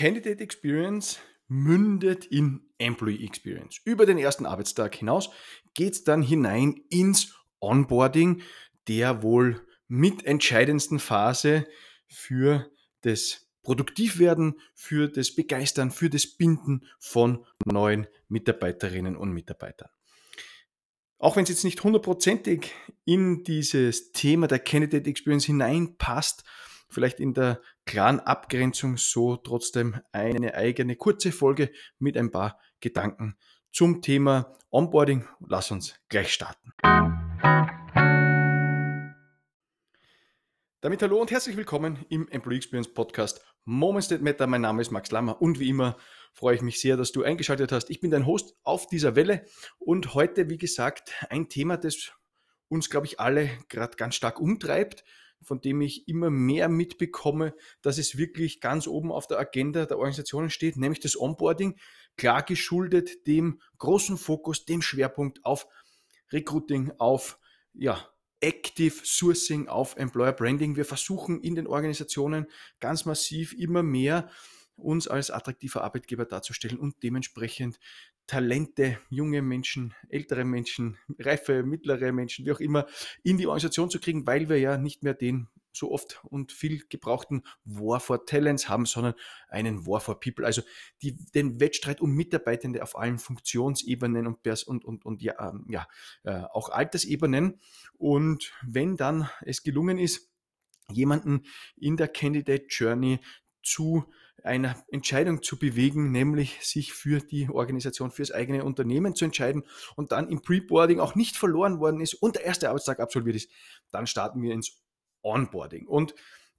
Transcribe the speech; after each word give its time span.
Candidate 0.00 0.42
Experience 0.42 1.18
mündet 1.46 2.24
in 2.24 2.62
Employee 2.78 3.22
Experience. 3.22 3.82
Über 3.84 4.06
den 4.06 4.16
ersten 4.16 4.46
Arbeitstag 4.46 4.94
hinaus 4.94 5.28
geht 5.74 5.92
es 5.92 6.04
dann 6.04 6.22
hinein 6.22 6.80
ins 6.88 7.34
Onboarding, 7.60 8.40
der 8.88 9.22
wohl 9.22 9.60
mitentscheidendsten 9.88 11.00
Phase 11.00 11.66
für 12.08 12.70
das 13.02 13.46
Produktivwerden, 13.62 14.58
für 14.72 15.06
das 15.06 15.34
Begeistern, 15.34 15.90
für 15.90 16.08
das 16.08 16.26
Binden 16.26 16.86
von 16.98 17.44
neuen 17.66 18.06
Mitarbeiterinnen 18.28 19.18
und 19.18 19.32
Mitarbeitern. 19.32 19.90
Auch 21.18 21.36
wenn 21.36 21.42
es 21.42 21.50
jetzt 21.50 21.64
nicht 21.64 21.84
hundertprozentig 21.84 22.72
in 23.04 23.44
dieses 23.44 24.12
Thema 24.12 24.46
der 24.46 24.60
Candidate 24.60 25.10
Experience 25.10 25.44
hineinpasst, 25.44 26.42
vielleicht 26.88 27.20
in 27.20 27.34
der 27.34 27.60
klaren 27.90 28.20
Abgrenzung 28.20 28.96
so 28.98 29.34
trotzdem 29.34 30.00
eine 30.12 30.54
eigene 30.54 30.94
kurze 30.94 31.32
Folge 31.32 31.72
mit 31.98 32.16
ein 32.16 32.30
paar 32.30 32.56
Gedanken 32.78 33.36
zum 33.72 34.00
Thema 34.00 34.56
Onboarding. 34.70 35.26
Lass 35.48 35.72
uns 35.72 35.96
gleich 36.08 36.32
starten. 36.32 36.72
Damit 40.80 41.02
hallo 41.02 41.20
und 41.20 41.32
herzlich 41.32 41.56
willkommen 41.56 42.06
im 42.10 42.28
Employee 42.28 42.58
Experience 42.58 42.94
Podcast 42.94 43.44
Moments 43.64 44.06
That 44.06 44.22
Matter. 44.22 44.46
Mein 44.46 44.60
Name 44.60 44.82
ist 44.82 44.92
Max 44.92 45.10
Lammer 45.10 45.42
und 45.42 45.58
wie 45.58 45.70
immer 45.70 45.96
freue 46.32 46.54
ich 46.54 46.62
mich 46.62 46.80
sehr, 46.80 46.96
dass 46.96 47.10
du 47.10 47.24
eingeschaltet 47.24 47.72
hast. 47.72 47.90
Ich 47.90 47.98
bin 47.98 48.12
dein 48.12 48.24
Host 48.24 48.54
auf 48.62 48.86
dieser 48.86 49.16
Welle 49.16 49.46
und 49.80 50.14
heute, 50.14 50.48
wie 50.48 50.58
gesagt, 50.58 51.12
ein 51.28 51.48
Thema, 51.48 51.76
das 51.76 52.12
uns, 52.68 52.88
glaube 52.88 53.06
ich, 53.06 53.18
alle 53.18 53.50
gerade 53.68 53.96
ganz 53.96 54.14
stark 54.14 54.38
umtreibt 54.38 55.02
von 55.42 55.60
dem 55.60 55.80
ich 55.80 56.08
immer 56.08 56.30
mehr 56.30 56.68
mitbekomme, 56.68 57.54
dass 57.82 57.98
es 57.98 58.16
wirklich 58.16 58.60
ganz 58.60 58.86
oben 58.86 59.10
auf 59.10 59.26
der 59.26 59.38
Agenda 59.38 59.86
der 59.86 59.98
Organisationen 59.98 60.50
steht, 60.50 60.76
nämlich 60.76 61.00
das 61.00 61.18
Onboarding, 61.18 61.78
klar 62.16 62.42
geschuldet 62.42 63.26
dem 63.26 63.60
großen 63.78 64.18
Fokus, 64.18 64.64
dem 64.64 64.82
Schwerpunkt 64.82 65.44
auf 65.44 65.66
Recruiting, 66.32 66.92
auf 66.98 67.38
ja, 67.72 68.08
Active 68.40 68.94
Sourcing, 69.04 69.68
auf 69.68 69.96
Employer 69.96 70.32
Branding. 70.32 70.76
Wir 70.76 70.84
versuchen 70.84 71.40
in 71.40 71.54
den 71.54 71.66
Organisationen 71.66 72.46
ganz 72.80 73.04
massiv 73.04 73.52
immer 73.52 73.82
mehr 73.82 74.30
uns 74.76 75.08
als 75.08 75.30
attraktiver 75.30 75.84
Arbeitgeber 75.84 76.24
darzustellen 76.24 76.78
und 76.78 77.02
dementsprechend 77.02 77.78
Talente, 78.30 78.96
junge 79.08 79.42
Menschen, 79.42 79.92
ältere 80.08 80.44
Menschen, 80.44 80.96
reife, 81.18 81.64
mittlere 81.64 82.12
Menschen, 82.12 82.46
wie 82.46 82.52
auch 82.52 82.60
immer, 82.60 82.86
in 83.24 83.38
die 83.38 83.48
Organisation 83.48 83.90
zu 83.90 83.98
kriegen, 83.98 84.24
weil 84.24 84.48
wir 84.48 84.56
ja 84.56 84.78
nicht 84.78 85.02
mehr 85.02 85.14
den 85.14 85.48
so 85.72 85.90
oft 85.90 86.20
und 86.22 86.52
viel 86.52 86.84
gebrauchten 86.88 87.42
War 87.64 87.98
for 87.98 88.26
Talents 88.26 88.68
haben, 88.68 88.86
sondern 88.86 89.14
einen 89.48 89.84
War 89.84 89.98
for 89.98 90.20
People. 90.20 90.46
Also 90.46 90.62
die, 91.02 91.16
den 91.34 91.58
Wettstreit 91.58 92.00
um 92.00 92.12
Mitarbeitende 92.12 92.84
auf 92.84 92.96
allen 92.96 93.18
Funktionsebenen 93.18 94.28
und, 94.28 94.46
und, 94.46 94.84
und, 94.84 95.04
und 95.04 95.22
ja, 95.22 95.34
ähm, 95.48 95.66
ja 95.68 95.88
äh, 96.22 96.44
auch 96.52 96.68
Altersebenen. 96.68 97.58
Und 97.98 98.52
wenn 98.64 98.96
dann 98.96 99.28
es 99.40 99.64
gelungen 99.64 99.98
ist, 99.98 100.30
jemanden 100.88 101.46
in 101.74 101.96
der 101.96 102.06
Candidate 102.06 102.66
Journey 102.68 103.18
zu 103.60 104.04
einer 104.44 104.82
Entscheidung 104.90 105.42
zu 105.42 105.58
bewegen, 105.58 106.10
nämlich 106.12 106.58
sich 106.66 106.92
für 106.92 107.20
die 107.20 107.48
Organisation, 107.48 108.10
für 108.10 108.22
das 108.22 108.30
eigene 108.30 108.64
Unternehmen 108.64 109.14
zu 109.14 109.24
entscheiden 109.24 109.64
und 109.96 110.12
dann 110.12 110.28
im 110.28 110.42
Preboarding 110.42 111.00
auch 111.00 111.14
nicht 111.14 111.36
verloren 111.36 111.80
worden 111.80 112.00
ist 112.00 112.14
und 112.14 112.36
der 112.36 112.44
erste 112.44 112.68
Arbeitstag 112.68 113.00
absolviert 113.00 113.36
ist, 113.36 113.50
dann 113.90 114.06
starten 114.06 114.42
wir 114.42 114.52
ins 114.52 114.82
Onboarding. 115.22 115.86
Und 115.86 116.14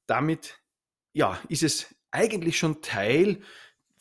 damit, 0.05 0.59
ja, 1.13 1.39
ist 1.49 1.63
es 1.63 1.95
eigentlich 2.11 2.57
schon 2.57 2.81
Teil 2.81 3.41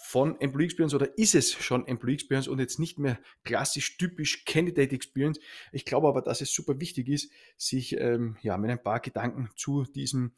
von 0.03 0.41
Employee 0.41 0.65
Experience 0.65 0.95
oder 0.95 1.17
ist 1.19 1.35
es 1.35 1.53
schon 1.53 1.87
Employee 1.87 2.15
Experience 2.15 2.49
und 2.49 2.59
jetzt 2.59 2.79
nicht 2.79 2.99
mehr 2.99 3.21
klassisch 3.45 3.99
typisch 3.99 4.45
Candidate 4.45 4.95
Experience. 4.95 5.39
Ich 5.73 5.85
glaube 5.85 6.09
aber, 6.09 6.23
dass 6.23 6.41
es 6.41 6.53
super 6.53 6.81
wichtig 6.81 7.09
ist, 7.09 7.31
sich 7.57 7.97
ähm, 7.99 8.37
ja, 8.43 8.57
mit 8.57 8.71
ein 8.71 8.83
paar 8.83 9.01
Gedanken 9.01 9.51
zu 9.57 9.85
diesem 9.85 10.33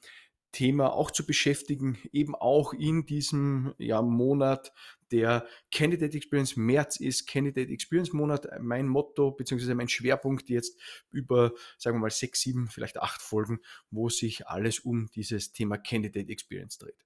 Thema 0.52 0.92
auch 0.92 1.10
zu 1.10 1.26
beschäftigen, 1.26 1.98
eben 2.12 2.34
auch 2.34 2.72
in 2.74 3.06
diesem 3.06 3.74
ja, 3.78 4.02
Monat 4.02 4.72
der 5.10 5.46
Candidate 5.70 6.16
Experience 6.16 6.56
März 6.56 6.96
ist 6.96 7.26
Candidate 7.26 7.70
Experience 7.70 8.12
Monat 8.12 8.46
mein 8.60 8.88
Motto 8.88 9.30
beziehungsweise 9.30 9.74
mein 9.74 9.88
Schwerpunkt 9.88 10.48
jetzt 10.48 10.78
über, 11.10 11.52
sagen 11.78 11.96
wir 11.96 12.00
mal, 12.00 12.10
sechs, 12.10 12.40
sieben, 12.40 12.68
vielleicht 12.68 12.98
acht 12.98 13.20
Folgen, 13.20 13.60
wo 13.90 14.08
sich 14.08 14.46
alles 14.46 14.80
um 14.80 15.10
dieses 15.14 15.52
Thema 15.52 15.76
Candidate 15.78 16.30
Experience 16.30 16.78
dreht. 16.78 16.96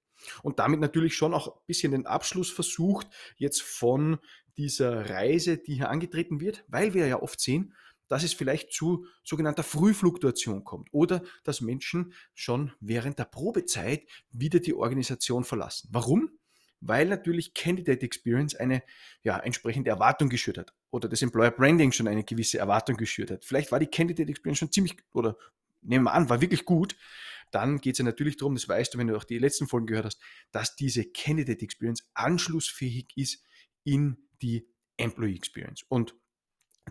Und 0.43 0.59
damit 0.59 0.81
natürlich 0.81 1.15
schon 1.15 1.34
auch 1.34 1.49
ein 1.49 1.67
bisschen 1.67 1.93
den 1.93 2.07
Abschluss 2.07 2.51
versucht 2.51 3.09
jetzt 3.37 3.63
von 3.63 4.19
dieser 4.57 5.11
Reise, 5.11 5.59
die 5.59 5.75
hier 5.75 5.91
angetreten 5.91 6.41
wird, 6.41 6.65
weil 6.69 6.95
wir 6.95 7.07
ja 7.07 7.21
oft 7.21 7.41
sehen, 7.41 7.75
dass 8.09 8.22
es 8.22 8.33
vielleicht 8.33 8.72
zu 8.72 9.06
sogenannter 9.25 9.62
Frühfluktuation 9.62 10.65
kommt 10.65 10.89
oder 10.93 11.22
dass 11.44 11.61
Menschen 11.61 12.12
schon 12.34 12.72
während 12.81 13.19
der 13.19 13.25
Probezeit 13.25 14.06
wieder 14.31 14.61
die 14.61 14.75
Organisation 14.75 15.44
verlassen. 15.44 15.89
Warum? 15.93 16.31
Weil 16.81 17.06
natürlich 17.09 17.55
Candidate 17.55 18.05
Experience 18.05 18.55
eine 18.55 18.83
ja, 19.22 19.39
entsprechende 19.39 19.91
Erwartung 19.91 20.28
geschürt 20.28 20.59
hat 20.59 20.75
oder 20.91 21.09
das 21.09 21.22
Employer 21.22 21.50
Branding 21.50 21.93
schon 21.93 22.06
eine 22.06 22.25
gewisse 22.25 22.59
Erwartung 22.59 22.97
geschürt 22.97 23.31
hat. 23.31 23.45
Vielleicht 23.45 23.72
war 23.72 23.81
die 23.81 23.87
Candidate 23.87 24.31
Experience 24.31 24.59
schon 24.59 24.72
ziemlich 24.72 24.97
oder 25.12 25.37
nehmen 25.83 26.05
wir 26.05 26.12
an, 26.12 26.28
war 26.28 26.41
wirklich 26.41 26.65
gut. 26.65 26.97
Dann 27.50 27.78
geht 27.81 27.95
es 27.95 27.99
ja 27.99 28.05
natürlich 28.05 28.37
darum, 28.37 28.55
das 28.55 28.69
weißt 28.69 28.93
du, 28.93 28.99
wenn 28.99 29.06
du 29.06 29.16
auch 29.16 29.25
die 29.25 29.39
letzten 29.39 29.69
Folgen 29.69 29.87
gehört 29.87 30.06
hast, 30.06 30.21
dass 30.50 30.77
diese 30.77 31.05
Candidate 31.05 31.62
Experience 31.62 32.09
anschlussfähig 32.15 33.09
ist 33.16 33.43
in 33.84 34.19
die 34.43 34.69
Employee 34.97 35.37
Experience. 35.37 35.84
Und 35.89 36.15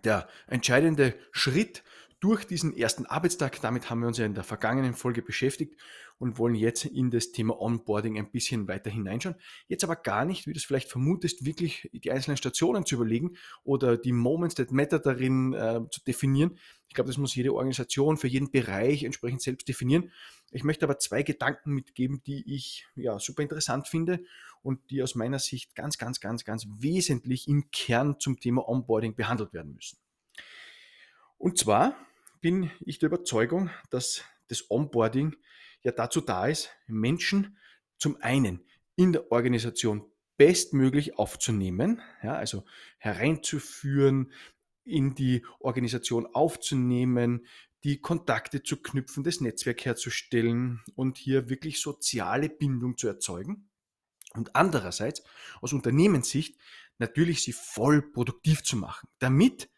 der 0.03 0.27
entscheidende 0.47 1.15
Schritt 1.31 1.83
durch 2.19 2.45
diesen 2.45 2.75
ersten 2.75 3.05
Arbeitstag. 3.05 3.61
Damit 3.61 3.89
haben 3.89 4.01
wir 4.01 4.07
uns 4.07 4.17
ja 4.17 4.25
in 4.25 4.33
der 4.33 4.43
vergangenen 4.43 4.93
Folge 4.93 5.21
beschäftigt 5.21 5.75
und 6.17 6.37
wollen 6.37 6.55
jetzt 6.55 6.85
in 6.85 7.11
das 7.11 7.31
Thema 7.31 7.59
Onboarding 7.59 8.17
ein 8.17 8.31
bisschen 8.31 8.67
weiter 8.67 8.89
hineinschauen. 8.89 9.35
Jetzt 9.67 9.83
aber 9.83 9.95
gar 9.95 10.25
nicht, 10.25 10.47
wie 10.47 10.53
du 10.53 10.57
es 10.57 10.65
vielleicht 10.65 10.89
vermutest, 10.89 11.45
wirklich 11.45 11.89
die 11.93 12.11
einzelnen 12.11 12.37
Stationen 12.37 12.85
zu 12.85 12.95
überlegen 12.95 13.35
oder 13.63 13.97
die 13.97 14.13
Moments 14.13 14.55
that 14.55 14.71
matter 14.71 14.99
darin 14.99 15.53
äh, 15.53 15.81
zu 15.91 16.03
definieren. 16.03 16.57
Ich 16.87 16.95
glaube, 16.95 17.09
das 17.09 17.17
muss 17.17 17.35
jede 17.35 17.53
Organisation 17.53 18.17
für 18.17 18.27
jeden 18.27 18.49
Bereich 18.49 19.03
entsprechend 19.03 19.41
selbst 19.41 19.67
definieren. 19.67 20.11
Ich 20.51 20.63
möchte 20.63 20.85
aber 20.85 20.99
zwei 20.99 21.23
Gedanken 21.23 21.73
mitgeben, 21.73 22.23
die 22.25 22.55
ich 22.55 22.87
ja, 22.95 23.19
super 23.19 23.43
interessant 23.43 23.87
finde 23.87 24.21
und 24.65 24.89
die 24.89 25.03
aus 25.03 25.13
meiner 25.13 25.37
Sicht 25.37 25.75
ganz, 25.75 25.99
ganz, 25.99 26.19
ganz, 26.19 26.43
ganz 26.43 26.65
wesentlich 26.79 27.47
im 27.47 27.69
Kern 27.69 28.19
zum 28.19 28.39
Thema 28.39 28.67
Onboarding 28.67 29.15
behandelt 29.15 29.53
werden 29.53 29.75
müssen. 29.75 29.99
Und 31.37 31.59
zwar 31.59 31.95
bin 32.41 32.71
ich 32.79 32.97
der 32.97 33.07
Überzeugung, 33.07 33.69
dass 33.91 34.23
das 34.47 34.69
Onboarding 34.71 35.35
ja 35.83 35.91
dazu 35.91 36.19
da 36.19 36.47
ist, 36.47 36.71
Menschen 36.87 37.57
zum 37.97 38.17
einen 38.21 38.65
in 38.95 39.13
der 39.13 39.31
Organisation 39.31 40.03
bestmöglich 40.35 41.19
aufzunehmen, 41.19 42.01
ja, 42.23 42.35
also 42.35 42.65
hereinzuführen, 42.97 44.31
in 44.83 45.13
die 45.13 45.45
Organisation 45.59 46.25
aufzunehmen, 46.25 47.45
die 47.83 48.01
Kontakte 48.01 48.63
zu 48.63 48.81
knüpfen, 48.81 49.23
das 49.23 49.41
Netzwerk 49.41 49.85
herzustellen 49.85 50.81
und 50.95 51.17
hier 51.17 51.49
wirklich 51.49 51.79
soziale 51.79 52.49
Bindung 52.49 52.97
zu 52.97 53.07
erzeugen. 53.07 53.69
Und 54.35 54.55
andererseits 54.55 55.23
aus 55.61 55.73
Unternehmenssicht 55.73 56.57
natürlich 56.97 57.43
sie 57.43 57.53
voll 57.53 58.01
produktiv 58.01 58.63
zu 58.63 58.77
machen, 58.77 59.07
damit 59.19 59.69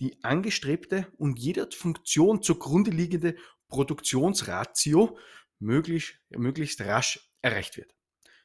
die 0.00 0.22
angestrebte 0.22 1.06
und 1.18 1.38
jeder 1.38 1.70
Funktion 1.70 2.42
zugrunde 2.42 2.90
liegende 2.90 3.36
Produktionsratio 3.68 5.18
möglichst, 5.58 6.14
möglichst 6.30 6.80
rasch 6.80 7.30
erreicht 7.42 7.76
wird. 7.76 7.94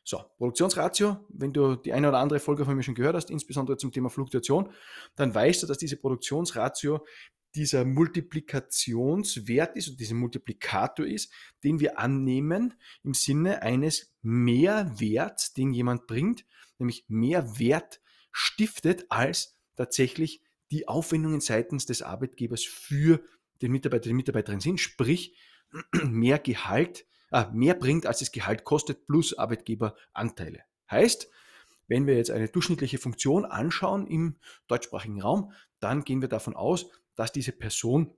So, 0.10 0.24
Produktionsratio, 0.40 1.24
wenn 1.30 1.54
du 1.54 1.76
die 1.76 1.94
eine 1.94 2.10
oder 2.10 2.18
andere 2.18 2.40
Folge 2.40 2.66
von 2.66 2.76
mir 2.76 2.82
schon 2.82 2.96
gehört 2.96 3.14
hast, 3.14 3.30
insbesondere 3.30 3.78
zum 3.78 3.92
Thema 3.92 4.10
Fluktuation, 4.10 4.74
dann 5.16 5.36
weißt 5.36 5.62
du, 5.62 5.68
dass 5.68 5.78
diese 5.78 5.98
Produktionsratio 5.98 7.06
dieser 7.54 7.86
Multiplikationswert 7.86 9.76
ist 9.76 9.88
und 9.88 10.00
dieser 10.00 10.16
Multiplikator 10.16 11.06
ist, 11.06 11.32
den 11.64 11.80
wir 11.80 12.00
annehmen 12.00 12.74
im 13.04 13.14
Sinne 13.14 13.62
eines 13.62 14.12
Mehrwerts, 14.24 15.54
den 15.54 15.74
jemand 15.74 16.08
bringt, 16.08 16.44
nämlich 16.80 17.06
Mehrwert 17.08 18.02
stiftet 18.32 19.06
als 19.10 19.60
tatsächlich 19.76 20.42
die 20.72 20.88
Aufwendungen 20.88 21.40
seitens 21.40 21.86
des 21.86 22.02
Arbeitgebers 22.02 22.64
für 22.64 23.24
den 23.62 23.72
Mitarbeiter, 23.72 24.10
die 24.10 24.16
Mitarbeiterin 24.16 24.60
sind, 24.60 24.80
sprich 24.80 25.38
mehr 26.04 26.40
Gehalt, 26.40 27.06
mehr 27.52 27.74
bringt, 27.74 28.06
als 28.06 28.20
das 28.20 28.31
Gehalt 28.31 28.64
kostet, 28.64 29.08
plus 29.08 29.38
Arbeitgeberanteile. 29.38 30.64
Heißt, 30.90 31.30
wenn 31.88 32.08
wir 32.08 32.16
jetzt 32.16 32.31
eine 32.31 32.48
durchschnittliche 32.48 32.98
Funktion 33.00 33.46
anschauen 33.46 34.08
im 34.08 34.38
deutschsprachigen 34.68 35.22
Raum, 35.22 35.52
dann 35.80 36.04
gehen 36.04 36.22
wir 36.22 36.30
davon 36.30 36.56
aus, 36.56 36.88
dass 37.16 37.31
diese 37.31 37.52
Person 37.52 38.16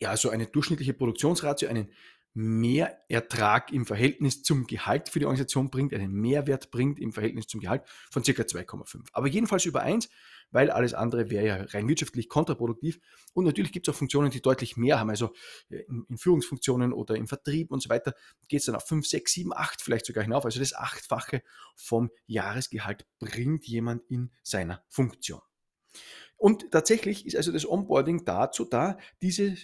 ja 0.00 0.16
so 0.16 0.30
eine 0.30 0.46
durchschnittliche 0.46 0.94
Produktionsratio, 0.94 1.68
einen 1.68 1.90
mehr 2.34 2.98
Ertrag 3.08 3.72
im 3.72 3.86
Verhältnis 3.86 4.42
zum 4.42 4.66
Gehalt 4.66 5.08
für 5.08 5.20
die 5.20 5.24
Organisation 5.24 5.70
bringt, 5.70 5.94
einen 5.94 6.12
Mehrwert 6.12 6.72
bringt 6.72 6.98
im 6.98 7.12
Verhältnis 7.12 7.46
zum 7.46 7.60
Gehalt 7.60 7.82
von 8.10 8.24
circa 8.24 8.42
2,5. 8.42 9.06
Aber 9.12 9.28
jedenfalls 9.28 9.64
über 9.64 9.82
1, 9.82 10.08
weil 10.54 10.70
alles 10.70 10.94
andere 10.94 11.30
wäre 11.30 11.46
ja 11.46 11.56
rein 11.64 11.88
wirtschaftlich 11.88 12.28
kontraproduktiv. 12.28 13.00
Und 13.34 13.44
natürlich 13.44 13.72
gibt 13.72 13.88
es 13.88 13.94
auch 13.94 13.98
Funktionen, 13.98 14.30
die 14.30 14.40
deutlich 14.40 14.76
mehr 14.76 15.00
haben. 15.00 15.10
Also 15.10 15.34
äh, 15.68 15.82
in, 16.08 16.16
Führungsfunktionen 16.16 16.92
oder 16.92 17.16
im 17.16 17.26
Vertrieb 17.26 17.72
und 17.72 17.82
so 17.82 17.88
weiter 17.88 18.14
geht 18.48 18.60
es 18.60 18.66
dann 18.66 18.76
auf 18.76 18.86
5, 18.86 19.06
6, 19.06 19.32
7, 19.32 19.52
8 19.52 19.82
vielleicht 19.82 20.06
sogar 20.06 20.22
hinauf. 20.22 20.44
Also 20.44 20.60
das 20.60 20.74
Achtfache 20.74 21.42
vom 21.74 22.10
Jahresgehalt 22.26 23.04
bringt 23.18 23.66
jemand 23.66 24.02
in 24.08 24.30
seiner 24.44 24.84
Funktion. 24.88 25.40
Und 26.36 26.70
tatsächlich 26.70 27.26
ist 27.26 27.36
also 27.36 27.50
das 27.50 27.68
Onboarding 27.68 28.24
dazu 28.24 28.64
da, 28.64 28.96
diese 29.20 29.56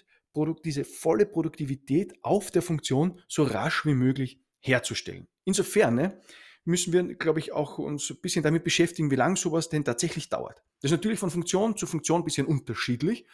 diese 0.65 0.85
volle 0.85 1.27
Produktivität 1.27 2.15
auf 2.23 2.53
der 2.53 2.63
Funktion 2.63 3.21
so 3.27 3.43
rasch 3.43 3.85
wie 3.85 3.95
möglich 3.95 4.41
herzustellen. 4.61 5.27
Insofern 5.45 5.97
ne, 5.97 6.21
müssen 6.65 6.93
wir, 6.93 7.03
glaube 7.17 7.41
ich, 7.41 7.53
auch 7.53 7.79
uns 7.79 8.11
ein 8.11 8.21
bisschen 8.21 8.45
damit 8.45 8.63
beschäftigen, 8.63 9.11
wie 9.11 9.17
lange 9.17 9.37
sowas 9.37 9.69
denn 9.69 9.85
tatsächlich 9.85 10.29
dauert. 10.29 10.63
Das 10.81 10.91
ist 10.91 10.97
natürlich 10.97 11.19
von 11.19 11.31
Funktion 11.31 11.77
zu 11.77 11.87
Funktion 11.87 12.23
ein 12.23 12.25
bisschen 12.25 12.47
unterschiedlich, 12.47 13.27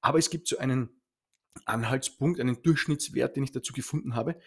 aber 0.00 0.18
es 0.18 0.30
gibt 0.30 0.48
so 0.48 0.58
einen 0.58 1.00
Anhaltspunkt, 1.64 2.40
einen 2.40 2.62
Durchschnittswert, 2.62 3.36
den 3.36 3.44
ich 3.44 3.52
dazu 3.52 3.72
gefunden 3.72 4.14
habe. 4.14 4.38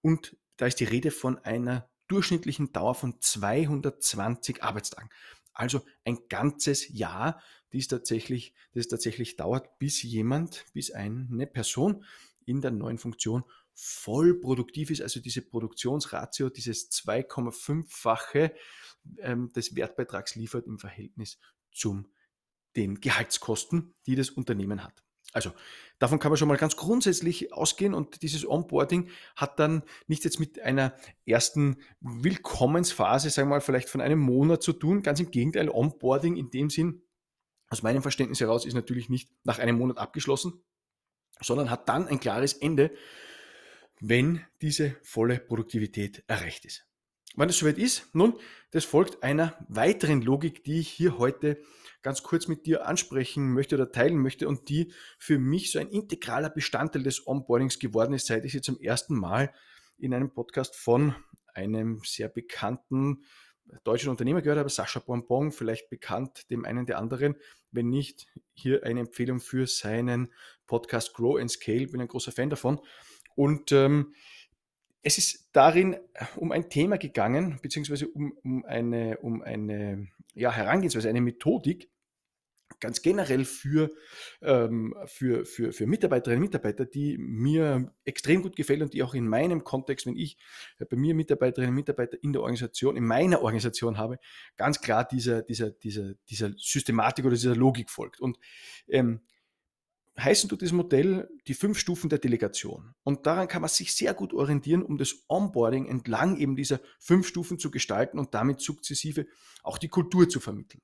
Und 0.00 0.36
da 0.56 0.66
ist 0.66 0.80
die 0.80 0.84
Rede 0.84 1.10
von 1.10 1.38
einer 1.38 1.88
durchschnittlichen 2.08 2.72
Dauer 2.72 2.94
von 2.94 3.20
220 3.20 4.62
Arbeitstagen. 4.62 5.10
Also 5.52 5.82
ein 6.04 6.18
ganzes 6.28 6.88
Jahr, 6.88 7.42
die 7.72 7.78
es 7.78 7.88
tatsächlich, 7.88 8.54
das 8.72 8.88
tatsächlich 8.88 9.36
dauert, 9.36 9.78
bis 9.78 10.02
jemand, 10.02 10.64
bis 10.72 10.90
eine 10.90 11.46
Person 11.46 12.04
in 12.46 12.62
der 12.62 12.70
neuen 12.70 12.98
Funktion 12.98 13.44
voll 13.74 14.40
produktiv 14.40 14.90
ist, 14.90 15.02
also 15.02 15.20
diese 15.20 15.42
Produktionsratio, 15.42 16.48
dieses 16.48 16.90
2,5-fache 16.90 18.52
ähm, 19.18 19.52
des 19.52 19.76
Wertbeitrags 19.76 20.34
liefert 20.34 20.66
im 20.66 20.78
Verhältnis 20.78 21.38
zum 21.72 22.08
den 22.76 23.00
Gehaltskosten, 23.00 23.94
die 24.06 24.14
das 24.14 24.30
Unternehmen 24.30 24.84
hat. 24.84 25.02
Also 25.32 25.52
davon 25.98 26.18
kann 26.18 26.30
man 26.30 26.38
schon 26.38 26.48
mal 26.48 26.56
ganz 26.56 26.76
grundsätzlich 26.76 27.52
ausgehen 27.52 27.92
und 27.92 28.22
dieses 28.22 28.48
Onboarding 28.48 29.10
hat 29.36 29.58
dann 29.58 29.82
nicht 30.06 30.24
jetzt 30.24 30.40
mit 30.40 30.60
einer 30.60 30.96
ersten 31.26 31.76
Willkommensphase, 32.00 33.28
sagen 33.28 33.48
wir 33.48 33.56
mal, 33.56 33.60
vielleicht 33.60 33.90
von 33.90 34.00
einem 34.00 34.18
Monat 34.20 34.62
zu 34.62 34.72
tun. 34.72 35.02
Ganz 35.02 35.20
im 35.20 35.30
Gegenteil, 35.30 35.68
Onboarding 35.68 36.36
in 36.36 36.50
dem 36.50 36.70
Sinn, 36.70 37.02
aus 37.68 37.82
meinem 37.82 38.00
Verständnis 38.00 38.40
heraus, 38.40 38.64
ist 38.64 38.74
natürlich 38.74 39.10
nicht 39.10 39.30
nach 39.44 39.58
einem 39.58 39.76
Monat 39.76 39.98
abgeschlossen, 39.98 40.62
sondern 41.40 41.70
hat 41.70 41.88
dann 41.90 42.08
ein 42.08 42.20
klares 42.20 42.54
Ende, 42.54 42.90
wenn 44.00 44.44
diese 44.62 44.96
volle 45.02 45.38
Produktivität 45.38 46.24
erreicht 46.26 46.64
ist. 46.64 46.87
Wann 47.34 47.48
es 47.48 47.58
soweit 47.58 47.78
ist, 47.78 48.14
nun, 48.14 48.34
das 48.70 48.84
folgt 48.84 49.22
einer 49.22 49.54
weiteren 49.68 50.22
Logik, 50.22 50.64
die 50.64 50.80
ich 50.80 50.88
hier 50.88 51.18
heute 51.18 51.62
ganz 52.02 52.22
kurz 52.22 52.48
mit 52.48 52.66
dir 52.66 52.86
ansprechen 52.86 53.52
möchte 53.52 53.74
oder 53.74 53.92
teilen 53.92 54.18
möchte 54.18 54.48
und 54.48 54.68
die 54.68 54.92
für 55.18 55.38
mich 55.38 55.70
so 55.70 55.78
ein 55.78 55.88
integraler 55.88 56.50
Bestandteil 56.50 57.02
des 57.02 57.26
Onboardings 57.26 57.78
geworden 57.78 58.14
ist, 58.14 58.26
seit 58.26 58.44
ich 58.44 58.52
sie 58.52 58.60
zum 58.60 58.80
ersten 58.80 59.14
Mal 59.14 59.52
in 59.98 60.14
einem 60.14 60.32
Podcast 60.32 60.76
von 60.76 61.14
einem 61.54 62.00
sehr 62.04 62.28
bekannten 62.28 63.24
deutschen 63.84 64.10
Unternehmer 64.10 64.42
gehört 64.42 64.58
habe, 64.58 64.70
Sascha 64.70 65.00
Bonbon, 65.00 65.52
vielleicht 65.52 65.90
bekannt 65.90 66.50
dem 66.50 66.64
einen 66.64 66.86
der 66.86 66.98
anderen. 66.98 67.36
Wenn 67.70 67.88
nicht, 67.88 68.26
hier 68.54 68.84
eine 68.84 69.00
Empfehlung 69.00 69.40
für 69.40 69.66
seinen 69.66 70.32
Podcast 70.66 71.14
Grow 71.14 71.38
and 71.38 71.50
Scale, 71.50 71.86
bin 71.86 72.00
ein 72.00 72.08
großer 72.08 72.32
Fan 72.32 72.50
davon. 72.50 72.80
Und 73.36 73.72
ähm, 73.72 74.14
es 75.02 75.18
ist 75.18 75.48
darin 75.52 75.96
um 76.36 76.52
ein 76.52 76.68
Thema 76.68 76.98
gegangen, 76.98 77.58
beziehungsweise 77.62 78.08
um, 78.08 78.32
um 78.42 78.64
eine, 78.64 79.18
um 79.18 79.42
eine 79.42 80.08
ja, 80.34 80.52
Herangehensweise, 80.52 81.08
eine 81.08 81.20
Methodik, 81.20 81.90
ganz 82.80 83.02
generell 83.02 83.44
für, 83.44 83.90
ähm, 84.42 84.94
für, 85.06 85.44
für, 85.44 85.72
für 85.72 85.86
Mitarbeiterinnen 85.86 86.42
und 86.42 86.48
Mitarbeiter, 86.48 86.84
die 86.84 87.16
mir 87.18 87.92
extrem 88.04 88.42
gut 88.42 88.56
gefällt 88.56 88.82
und 88.82 88.94
die 88.94 89.02
auch 89.02 89.14
in 89.14 89.26
meinem 89.26 89.64
Kontext, 89.64 90.06
wenn 90.06 90.16
ich 90.16 90.36
äh, 90.78 90.84
bei 90.84 90.96
mir 90.96 91.14
Mitarbeiterinnen 91.14 91.70
und 91.70 91.76
Mitarbeiter 91.76 92.22
in 92.22 92.32
der 92.32 92.42
Organisation, 92.42 92.96
in 92.96 93.04
meiner 93.04 93.42
Organisation 93.42 93.98
habe, 93.98 94.18
ganz 94.56 94.80
klar 94.80 95.06
dieser, 95.06 95.42
dieser, 95.42 95.70
dieser, 95.70 96.14
dieser 96.28 96.52
Systematik 96.56 97.24
oder 97.24 97.34
dieser 97.34 97.56
Logik 97.56 97.90
folgt. 97.90 98.20
Und 98.20 98.38
ähm, 98.88 99.20
heißen 100.18 100.48
tut 100.48 100.62
das 100.62 100.72
Modell 100.72 101.28
die 101.46 101.54
fünf 101.54 101.78
Stufen 101.78 102.10
der 102.10 102.18
Delegation. 102.18 102.94
Und 103.04 103.26
daran 103.26 103.48
kann 103.48 103.62
man 103.62 103.70
sich 103.70 103.94
sehr 103.94 104.14
gut 104.14 104.32
orientieren, 104.32 104.82
um 104.82 104.98
das 104.98 105.24
Onboarding 105.28 105.86
entlang 105.86 106.36
eben 106.36 106.56
dieser 106.56 106.80
fünf 106.98 107.26
Stufen 107.26 107.58
zu 107.58 107.70
gestalten 107.70 108.18
und 108.18 108.34
damit 108.34 108.60
sukzessive 108.60 109.26
auch 109.62 109.78
die 109.78 109.88
Kultur 109.88 110.28
zu 110.28 110.40
vermitteln. 110.40 110.82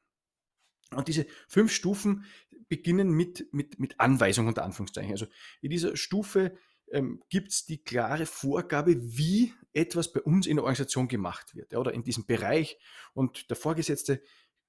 Und 0.91 1.09
diese 1.09 1.27
fünf 1.49 1.73
Stufen 1.73 2.25
beginnen 2.69 3.11
mit, 3.11 3.53
mit, 3.53 3.79
mit 3.79 3.99
Anweisung 4.01 4.47
unter 4.47 4.65
Anführungszeichen. 4.65 5.13
Also 5.13 5.27
in 5.61 5.71
dieser 5.71 5.97
Stufe 5.97 6.57
ähm, 6.91 7.23
gibt 7.29 7.51
es 7.53 7.67
die 7.67 7.83
klare 7.83 8.27
Vorgabe, 8.27 8.97
wie 9.01 9.53
etwas 9.73 10.13
bei 10.13 10.21
uns 10.21 10.47
in 10.47 10.57
der 10.57 10.65
Organisation 10.65 11.09
gemacht 11.09 11.55
wird 11.55 11.73
ja, 11.73 11.79
oder 11.79 11.93
in 11.93 12.05
diesem 12.05 12.27
Bereich. 12.27 12.79
Und 13.13 13.51
der 13.51 13.57
Vorgesetzte, 13.57 14.23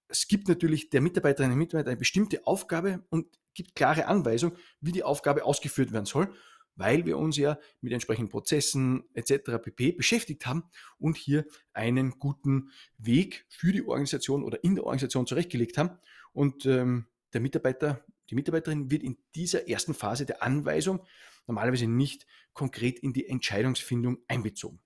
es 0.07 0.27
gibt 0.27 0.47
natürlich 0.47 0.89
der 0.89 1.01
Mitarbeiterinnen 1.01 1.53
und 1.53 1.59
Mitarbeiter 1.59 1.89
eine 1.89 1.97
bestimmte 1.97 2.45
Aufgabe 2.45 3.03
und 3.09 3.27
gibt 3.53 3.75
klare 3.75 4.07
Anweisung, 4.07 4.55
wie 4.81 4.91
die 4.91 5.03
Aufgabe 5.03 5.45
ausgeführt 5.45 5.91
werden 5.91 6.05
soll, 6.05 6.33
weil 6.75 7.05
wir 7.05 7.17
uns 7.17 7.37
ja 7.37 7.57
mit 7.81 7.93
entsprechenden 7.93 8.29
Prozessen 8.29 9.05
etc. 9.13 9.61
pp. 9.61 9.93
beschäftigt 9.93 10.45
haben 10.45 10.63
und 10.99 11.17
hier 11.17 11.45
einen 11.73 12.19
guten 12.19 12.71
Weg 12.97 13.45
für 13.49 13.71
die 13.71 13.81
Organisation 13.81 14.43
oder 14.43 14.63
in 14.63 14.75
der 14.75 14.83
Organisation 14.83 15.25
zurechtgelegt 15.25 15.77
haben. 15.77 15.97
Und 16.33 16.65
ähm, 16.65 17.07
der 17.33 17.41
Mitarbeiter, 17.41 18.05
die 18.29 18.35
Mitarbeiterin 18.35 18.91
wird 18.91 19.03
in 19.03 19.17
dieser 19.35 19.69
ersten 19.69 19.93
Phase 19.93 20.25
der 20.25 20.43
Anweisung 20.43 21.05
normalerweise 21.47 21.87
nicht 21.87 22.27
konkret 22.53 22.99
in 22.99 23.13
die 23.13 23.27
Entscheidungsfindung 23.27 24.19
einbezogen. 24.27 24.79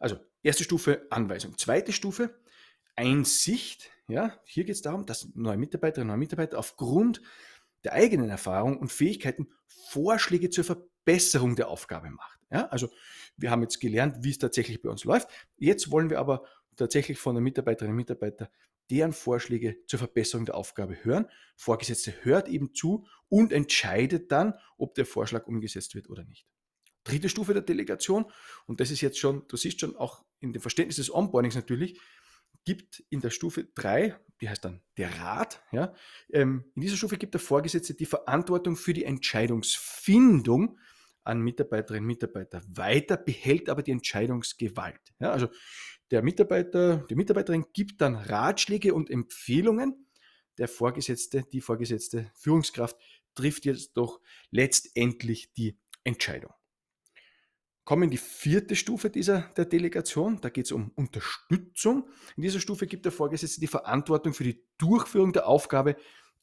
Also 0.00 0.16
erste 0.42 0.64
Stufe 0.64 1.06
Anweisung. 1.10 1.56
Zweite 1.56 1.92
Stufe 1.92 2.40
Einsicht. 2.98 3.90
Ja, 4.08 4.38
hier 4.44 4.64
geht 4.64 4.74
es 4.74 4.82
darum, 4.82 5.06
dass 5.06 5.28
neue 5.34 5.56
Mitarbeiterinnen 5.56 6.12
und 6.12 6.18
Mitarbeiter 6.18 6.58
aufgrund 6.58 7.22
der 7.84 7.92
eigenen 7.92 8.28
Erfahrung 8.28 8.78
und 8.78 8.90
Fähigkeiten 8.90 9.48
Vorschläge 9.66 10.50
zur 10.50 10.64
Verbesserung 10.64 11.54
der 11.56 11.68
Aufgabe 11.68 12.10
macht. 12.10 12.38
Ja, 12.50 12.66
also 12.68 12.88
wir 13.36 13.50
haben 13.50 13.62
jetzt 13.62 13.80
gelernt, 13.80 14.16
wie 14.24 14.30
es 14.30 14.38
tatsächlich 14.38 14.82
bei 14.82 14.90
uns 14.90 15.04
läuft. 15.04 15.28
Jetzt 15.56 15.90
wollen 15.90 16.10
wir 16.10 16.18
aber 16.18 16.44
tatsächlich 16.76 17.18
von 17.18 17.34
den 17.34 17.44
Mitarbeiterinnen 17.44 17.92
und 17.92 17.98
Mitarbeitern 17.98 18.48
deren 18.90 19.12
Vorschläge 19.12 19.76
zur 19.86 19.98
Verbesserung 19.98 20.46
der 20.46 20.54
Aufgabe 20.54 21.04
hören. 21.04 21.26
Vorgesetzte 21.56 22.14
hört 22.22 22.48
eben 22.48 22.74
zu 22.74 23.06
und 23.28 23.52
entscheidet 23.52 24.32
dann, 24.32 24.54
ob 24.78 24.94
der 24.94 25.06
Vorschlag 25.06 25.46
umgesetzt 25.46 25.94
wird 25.94 26.08
oder 26.08 26.24
nicht. 26.24 26.46
Dritte 27.04 27.28
Stufe 27.28 27.52
der 27.52 27.62
Delegation, 27.62 28.26
und 28.66 28.80
das 28.80 28.90
ist 28.90 29.02
jetzt 29.02 29.18
schon, 29.18 29.46
du 29.48 29.56
siehst 29.56 29.80
schon 29.80 29.94
auch 29.96 30.24
in 30.40 30.52
dem 30.52 30.62
Verständnis 30.62 30.96
des 30.96 31.12
Onboardings 31.12 31.54
natürlich, 31.54 32.00
gibt 32.64 33.02
in 33.10 33.20
der 33.20 33.30
Stufe 33.30 33.64
3, 33.74 34.18
die 34.40 34.48
heißt 34.48 34.64
dann 34.64 34.82
der 34.96 35.18
Rat, 35.18 35.62
ja, 35.72 35.94
ähm, 36.32 36.64
in 36.74 36.82
dieser 36.82 36.96
Stufe 36.96 37.16
gibt 37.16 37.34
der 37.34 37.40
Vorgesetzte 37.40 37.94
die 37.94 38.06
Verantwortung 38.06 38.76
für 38.76 38.92
die 38.92 39.04
Entscheidungsfindung 39.04 40.78
an 41.24 41.40
Mitarbeiterinnen 41.40 42.04
und 42.04 42.08
Mitarbeiter 42.08 42.62
weiter, 42.68 43.16
behält 43.16 43.68
aber 43.68 43.82
die 43.82 43.90
Entscheidungsgewalt. 43.90 45.00
Ja, 45.18 45.30
also 45.30 45.48
der 46.10 46.22
Mitarbeiter, 46.22 47.06
die 47.10 47.16
Mitarbeiterin 47.16 47.66
gibt 47.72 48.00
dann 48.00 48.16
Ratschläge 48.16 48.94
und 48.94 49.10
Empfehlungen. 49.10 50.06
Der 50.56 50.68
Vorgesetzte, 50.68 51.44
die 51.52 51.60
vorgesetzte 51.60 52.30
Führungskraft 52.34 52.96
trifft 53.34 53.66
jetzt 53.66 53.92
doch 53.96 54.20
letztendlich 54.50 55.52
die 55.52 55.78
Entscheidung. 56.04 56.52
Kommen 57.88 58.02
in 58.02 58.10
die 58.10 58.18
vierte 58.18 58.76
Stufe 58.76 59.08
dieser, 59.08 59.50
der 59.56 59.64
Delegation. 59.64 60.42
Da 60.42 60.50
geht 60.50 60.66
es 60.66 60.72
um 60.72 60.92
Unterstützung. 60.94 62.06
In 62.36 62.42
dieser 62.42 62.60
Stufe 62.60 62.86
gibt 62.86 63.06
der 63.06 63.12
Vorgesetzte 63.12 63.62
die 63.62 63.66
Verantwortung 63.66 64.34
für 64.34 64.44
die 64.44 64.62
Durchführung 64.76 65.32
der 65.32 65.46
Aufgabe 65.46 65.96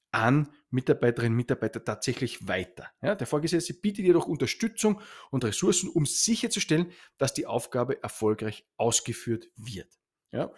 an 0.09 0.51
Mitarbeiterinnen 0.71 1.33
und 1.33 1.37
Mitarbeiter 1.37 1.85
tatsächlich 1.85 2.47
weiter. 2.47 2.89
Ja, 2.99 3.13
der 3.13 3.27
Vorgesetzte 3.27 3.75
bietet 3.75 4.05
jedoch 4.05 4.25
Unterstützung 4.25 4.99
und 5.29 5.45
Ressourcen, 5.45 5.87
um 5.87 6.07
sicherzustellen, 6.07 6.91
dass 7.19 7.35
die 7.35 7.45
Aufgabe 7.45 8.01
erfolgreich 8.01 8.65
ausgeführt 8.77 9.47
wird. 9.55 9.99
Ja, 10.31 10.51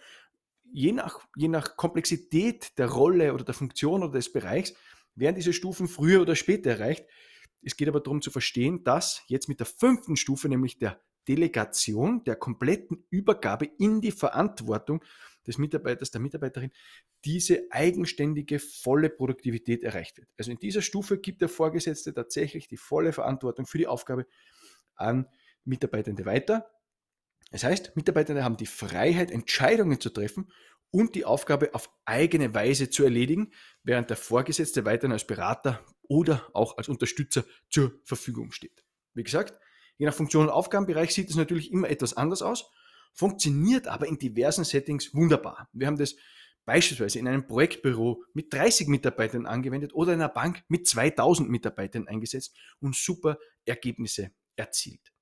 je, 0.72 0.92
nach, 0.92 1.20
je 1.36 1.48
nach 1.48 1.76
Komplexität 1.76 2.78
der 2.78 2.86
Rolle 2.86 3.34
oder 3.34 3.44
der 3.44 3.52
Funktion 3.52 4.02
oder 4.02 4.14
des 4.14 4.32
Bereichs 4.32 4.72
werden 5.14 5.36
diese 5.36 5.52
Stufen 5.52 5.86
früher 5.86 6.22
oder 6.22 6.34
später 6.34 6.70
erreicht. 6.70 7.04
Es 7.62 7.76
geht 7.76 7.88
aber 7.88 8.00
darum 8.00 8.22
zu 8.22 8.30
verstehen, 8.30 8.84
dass 8.84 9.22
jetzt 9.26 9.48
mit 9.48 9.60
der 9.60 9.66
fünften 9.66 10.16
Stufe, 10.16 10.48
nämlich 10.48 10.78
der 10.78 11.00
Delegation, 11.28 12.24
der 12.24 12.36
kompletten 12.36 13.04
Übergabe 13.10 13.66
in 13.78 14.00
die 14.00 14.12
Verantwortung 14.12 15.04
des 15.46 15.58
Mitarbeiters, 15.58 16.10
der 16.10 16.20
Mitarbeiterin, 16.20 16.70
diese 17.24 17.66
eigenständige, 17.70 18.58
volle 18.58 19.10
Produktivität 19.10 19.82
erreicht 19.82 20.18
wird. 20.18 20.28
Also 20.38 20.50
in 20.50 20.58
dieser 20.58 20.82
Stufe 20.82 21.18
gibt 21.18 21.42
der 21.42 21.48
Vorgesetzte 21.48 22.14
tatsächlich 22.14 22.68
die 22.68 22.76
volle 22.76 23.12
Verantwortung 23.12 23.66
für 23.66 23.78
die 23.78 23.86
Aufgabe 23.86 24.26
an 24.94 25.26
Mitarbeitende 25.64 26.24
weiter. 26.24 26.70
Das 27.50 27.64
heißt, 27.64 27.96
Mitarbeitende 27.96 28.44
haben 28.44 28.56
die 28.56 28.66
Freiheit, 28.66 29.30
Entscheidungen 29.30 30.00
zu 30.00 30.10
treffen 30.10 30.50
und 30.90 31.14
die 31.14 31.24
Aufgabe 31.24 31.74
auf 31.74 31.90
eigene 32.04 32.54
Weise 32.54 32.90
zu 32.90 33.04
erledigen, 33.04 33.52
während 33.82 34.10
der 34.10 34.16
Vorgesetzte 34.16 34.84
weiterhin 34.84 35.12
als 35.12 35.26
Berater 35.26 35.84
oder 36.08 36.48
auch 36.54 36.76
als 36.78 36.88
Unterstützer 36.88 37.44
zur 37.70 37.92
Verfügung 38.04 38.52
steht. 38.52 38.84
Wie 39.14 39.22
gesagt, 39.22 39.60
je 39.98 40.06
nach 40.06 40.14
Funktion 40.14 40.44
und 40.44 40.50
Aufgabenbereich 40.50 41.14
sieht 41.14 41.30
es 41.30 41.36
natürlich 41.36 41.70
immer 41.70 41.88
etwas 41.88 42.14
anders 42.16 42.42
aus, 42.42 42.70
funktioniert 43.12 43.86
aber 43.86 44.06
in 44.06 44.18
diversen 44.18 44.64
Settings 44.64 45.14
wunderbar. 45.14 45.68
Wir 45.72 45.86
haben 45.86 45.98
das 45.98 46.16
beispielsweise 46.64 47.18
in 47.18 47.26
einem 47.26 47.46
Projektbüro 47.46 48.22
mit 48.34 48.52
30 48.52 48.88
Mitarbeitern 48.88 49.46
angewendet 49.46 49.94
oder 49.94 50.12
in 50.12 50.20
einer 50.20 50.28
Bank 50.28 50.62
mit 50.68 50.86
2000 50.86 51.48
Mitarbeitern 51.48 52.06
eingesetzt 52.06 52.54
und 52.80 52.94
super 52.94 53.38
Ergebnisse 53.64 54.32
erzielt. 54.56 55.12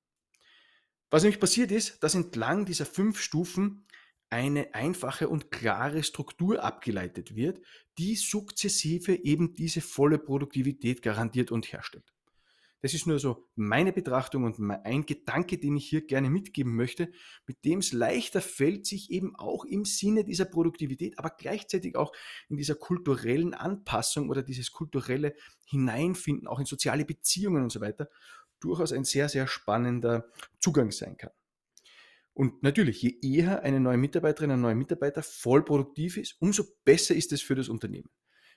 Was 1.10 1.22
nämlich 1.22 1.40
passiert 1.40 1.70
ist, 1.70 2.02
dass 2.02 2.14
entlang 2.14 2.66
dieser 2.66 2.84
fünf 2.84 3.20
Stufen 3.20 3.86
eine 4.30 4.74
einfache 4.74 5.28
und 5.28 5.50
klare 5.50 6.02
Struktur 6.02 6.62
abgeleitet 6.62 7.36
wird, 7.36 7.60
die 7.98 8.16
sukzessive 8.16 9.14
eben 9.14 9.54
diese 9.54 9.80
volle 9.80 10.18
Produktivität 10.18 11.02
garantiert 11.02 11.52
und 11.52 11.72
herstellt. 11.72 12.12
Das 12.82 12.92
ist 12.94 13.06
nur 13.06 13.18
so 13.18 13.48
meine 13.56 13.92
Betrachtung 13.92 14.44
und 14.44 14.60
ein 14.60 15.06
Gedanke, 15.06 15.58
den 15.58 15.76
ich 15.76 15.88
hier 15.88 16.06
gerne 16.06 16.28
mitgeben 16.28 16.76
möchte, 16.76 17.10
mit 17.46 17.64
dem 17.64 17.78
es 17.78 17.92
leichter 17.92 18.40
fällt, 18.40 18.86
sich 18.86 19.10
eben 19.10 19.34
auch 19.34 19.64
im 19.64 19.84
Sinne 19.84 20.24
dieser 20.24 20.44
Produktivität, 20.44 21.18
aber 21.18 21.30
gleichzeitig 21.30 21.96
auch 21.96 22.12
in 22.48 22.56
dieser 22.56 22.74
kulturellen 22.74 23.54
Anpassung 23.54 24.28
oder 24.28 24.42
dieses 24.42 24.70
kulturelle 24.72 25.34
Hineinfinden, 25.66 26.46
auch 26.46 26.60
in 26.60 26.66
soziale 26.66 27.04
Beziehungen 27.04 27.62
und 27.62 27.72
so 27.72 27.80
weiter, 27.80 28.08
durchaus 28.60 28.92
ein 28.92 29.04
sehr, 29.04 29.28
sehr 29.28 29.46
spannender 29.46 30.28
Zugang 30.60 30.90
sein 30.90 31.16
kann. 31.16 31.30
Und 32.36 32.62
natürlich, 32.62 33.00
je 33.00 33.16
eher 33.22 33.62
eine 33.62 33.80
neue 33.80 33.96
Mitarbeiterin, 33.96 34.50
ein 34.50 34.60
neuer 34.60 34.74
Mitarbeiter 34.74 35.22
voll 35.22 35.64
produktiv 35.64 36.18
ist, 36.18 36.36
umso 36.38 36.64
besser 36.84 37.14
ist 37.14 37.32
es 37.32 37.40
für 37.40 37.54
das 37.54 37.70
Unternehmen. 37.70 38.10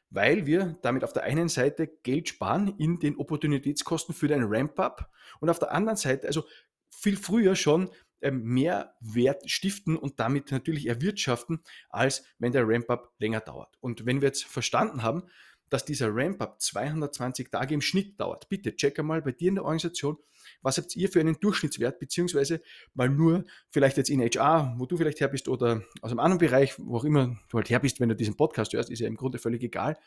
Weil 0.09 0.45
wir 0.45 0.77
damit 0.81 1.05
auf 1.05 1.13
der 1.13 1.23
einen 1.23 1.47
Seite 1.47 1.87
Geld 2.03 2.27
sparen 2.27 2.75
in 2.77 2.99
den 2.99 3.15
Opportunitätskosten 3.15 4.13
für 4.13 4.27
den 4.27 4.43
Ramp-up 4.43 5.09
und 5.39 5.49
auf 5.49 5.59
der 5.59 5.71
anderen 5.71 5.95
Seite 5.95 6.27
also 6.27 6.43
viel 6.89 7.15
früher 7.15 7.55
schon 7.55 7.89
ähm, 8.19 8.43
mehr 8.43 8.95
Wert 8.99 9.49
stiften 9.49 9.95
und 9.95 10.19
damit 10.19 10.51
natürlich 10.51 10.87
erwirtschaften, 10.87 11.61
als 11.89 12.25
wenn 12.37 12.51
der 12.51 12.67
Ramp-up 12.67 13.13
länger 13.17 13.39
dauert. 13.39 13.77
Und 13.79 14.05
wenn 14.05 14.19
wir 14.19 14.27
jetzt 14.27 14.43
verstanden 14.43 15.03
haben, 15.03 15.23
dass 15.69 15.85
dieser 15.85 16.09
Ramp-up 16.13 16.61
220 16.61 17.51
Tage 17.51 17.73
im 17.73 17.81
Schnitt 17.81 18.19
dauert, 18.19 18.49
bitte 18.49 18.75
check 18.75 18.99
einmal 18.99 19.21
bei 19.21 19.31
dir 19.31 19.49
in 19.49 19.55
der 19.55 19.63
Organisation, 19.63 20.17
was 20.61 20.77
habt 20.77 20.95
ihr 20.95 21.09
für 21.09 21.19
einen 21.19 21.39
Durchschnittswert, 21.39 21.99
beziehungsweise 21.99 22.61
mal 22.93 23.09
nur 23.09 23.45
vielleicht 23.71 23.97
jetzt 23.97 24.09
in 24.09 24.21
HR, 24.21 24.75
wo 24.77 24.85
du 24.85 24.97
vielleicht 24.97 25.19
her 25.19 25.27
bist 25.27 25.47
oder 25.47 25.83
aus 26.01 26.11
einem 26.11 26.19
anderen 26.19 26.39
Bereich, 26.39 26.75
wo 26.77 26.97
auch 26.97 27.03
immer 27.03 27.37
du 27.49 27.57
halt 27.57 27.69
her 27.69 27.79
bist, 27.79 27.99
wenn 27.99 28.09
du 28.09 28.15
diesen 28.15 28.35
Podcast 28.35 28.73
hörst, 28.73 28.89
ist 28.89 28.99
ja 28.99 29.07
im 29.07 29.15
Grunde 29.15 29.37
völlig 29.37 29.63
egal. 29.63 29.97